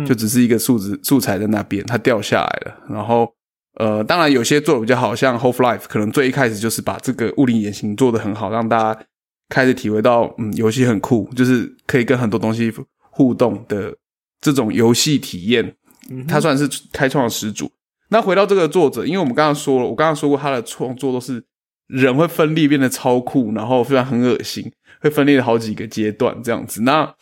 [0.06, 2.82] 就只是一个数字素材在那边，它掉下来了。
[2.88, 3.30] 然后，
[3.76, 9.00] 呃，当然有些做的比较好，像 Half Life，可能最一开始就是把这个物理原型做的很好，让大家
[9.48, 12.72] 开始体会到，嗯，游戏很酷，就是可以跟很多东西
[13.10, 13.94] 互动的
[14.40, 15.74] 这种游戏体验。
[16.28, 17.70] 他算是开创的始祖。
[18.10, 21.42] 那回到这个作者，因为我们刚刚说了，我刚刚说过他的创作都是
[21.86, 24.70] 人会分裂变得超酷，然后非常很恶心，
[25.00, 26.82] 会分裂了好几个阶段这样子。
[26.82, 27.14] 那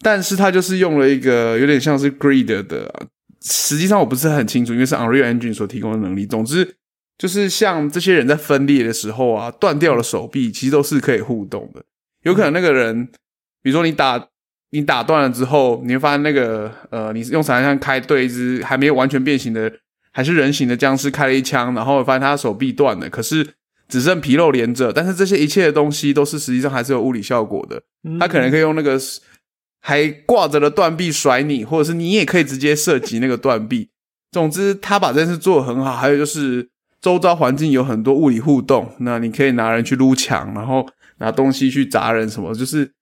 [0.00, 3.08] 但是他就是用了一个有点像是 Greed 的，
[3.40, 6.26] 实际上我不是很清楚，因为是 Unreal Engine 所提供的能力。
[6.26, 6.76] 总之，
[7.16, 11.82] 就是像这些人在分裂的时候啊，断掉了手臂，其实都是可以互动的。
[12.22, 13.06] 有可能那个人，
[13.62, 14.28] 比如说你打
[14.70, 19.72] 你打断了之后，你会发现那个呃，你用闪枪开对一只还没有完全变形的
[20.10, 23.54] 还是人形的僵尸开了一枪，然后发现他手臂断了，可是
[23.88, 24.92] 只剩皮肉连着。
[24.92, 27.82] 但是这些一切的东西都是实际上还是有物理效果的。
[28.18, 28.98] 他可能可以用那个。
[29.80, 33.90] 还挂着的断臂甩你，或者是你也可以直接射击那个断臂。
[34.32, 35.96] 总之，他把这件事做得很好。
[35.96, 36.68] 还有就是，
[37.00, 40.86] 周遭环境有很多物理互动，那你可以拿人去撸墙，然后
[41.18, 42.92] 拿东西去砸人，什么就是，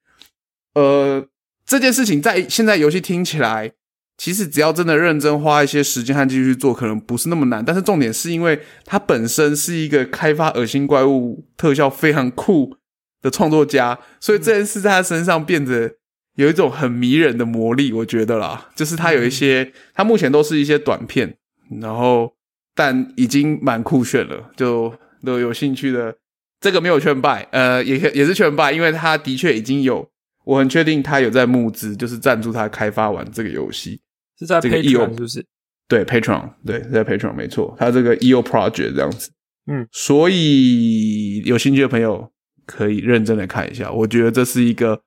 [0.74, 1.27] 呃，
[1.66, 3.72] 这件事情在现在游戏听起来，
[4.16, 7.64] 其实只要真的认真花一些时间和继续做，可能不是那么难。
[7.64, 12.77] 但是重点是因为他本身是一个开发恶心怪物特效非常酷
[13.20, 15.97] 的创作家，所以这件事在他身上变得。
[16.37, 21.37] 有一种很迷人的魔力，我觉得啦，就是它有一些，它目前都是一些短片，
[21.80, 22.34] 然后
[22.74, 26.14] 但已经蛮酷炫了，就都有兴趣的，
[26.61, 30.07] 这个没有劝败，呃，也也是劝败，因为他的确已经有，
[30.45, 33.99] 我很确定他有在募资，就是赞助他开发完这个游戏，
[34.39, 35.45] 是在 Patreon 是不是？
[35.89, 39.30] 对，Patreon，对，在 Patreon 没错，他这个 EO Project 这样子，
[39.68, 42.30] 嗯，所以有兴趣的朋友
[42.66, 45.01] 可以认真的看一下，我觉得这是一个。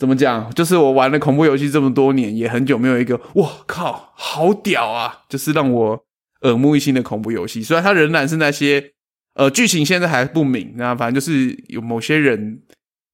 [0.00, 0.50] 怎么讲？
[0.54, 5.24] 就是我玩了恐怖游戏这么多年，也很久没有一个，我靠，好屌啊！
[5.28, 6.06] 就是让我
[6.40, 7.62] 耳目一新的恐怖游戏。
[7.62, 8.92] 虽然它仍然是那些，
[9.34, 12.62] 呃，剧情现在还不明，那反正就是有某些人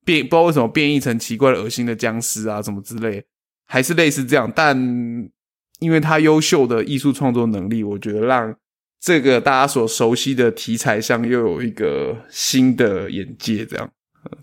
[0.04, 3.24] 变，不知道为什么变异成奇怪的、恶心的僵尸啊，什么之类，
[3.66, 4.50] 还是类似这样。
[4.54, 4.78] 但
[5.80, 8.54] 因为他优秀的艺术创作能力，我觉得让
[9.00, 13.90] 这个大家所熟悉的题材上又有一个新的眼界，这样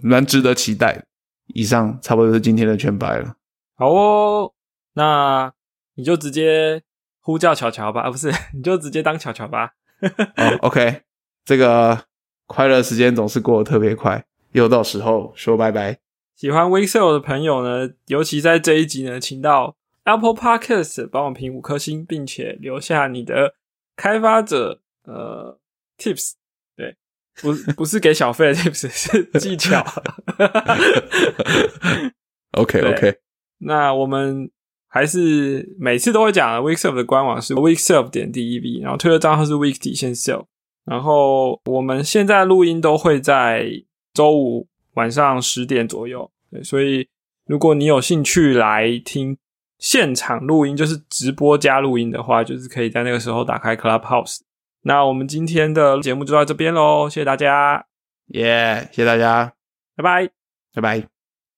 [0.01, 1.01] 蛮值得期待。
[1.47, 3.35] 以上差不多是今天的全白了。
[3.75, 4.53] 好哦，
[4.93, 5.51] 那
[5.95, 6.83] 你就直接
[7.19, 9.73] 呼叫巧巧吧，啊，不是， 你就直接当巧巧吧。
[10.01, 11.01] 哦，OK，
[11.45, 12.05] 这个
[12.45, 15.99] 快乐时间总是过得特别快，又到时候说拜拜。
[16.35, 23.55] 喜欢 w e e l 的朋友呢，尤其在这一集呢，请到 Apple Podcast 帮我评五颗星，并且留下你的
[23.95, 25.57] 开发者呃
[25.97, 26.33] Tips。
[27.41, 29.83] 不不是给小费的 tips，是技巧。
[32.51, 33.15] OK OK，
[33.59, 34.49] 那我们
[34.87, 40.45] 还是每次都会讲的 Weekself 的官网是 Weekself 点 DEV，然后推特账号是 Week 底线 Self。
[40.85, 43.65] 然后我们现在录音都会在
[44.13, 47.07] 周五晚上十点左右，对，所以
[47.47, 49.37] 如果你有兴趣来听
[49.79, 54.41] 现场录音，就是直播加录音的话，就是可以在那个时候打开 Clubhouse。
[54.83, 57.85] 那我们今天的节目就到这边喽，谢谢大家，
[58.27, 59.53] 耶，谢谢大家，
[59.95, 60.29] 拜拜。
[60.73, 61.12] 拜拜。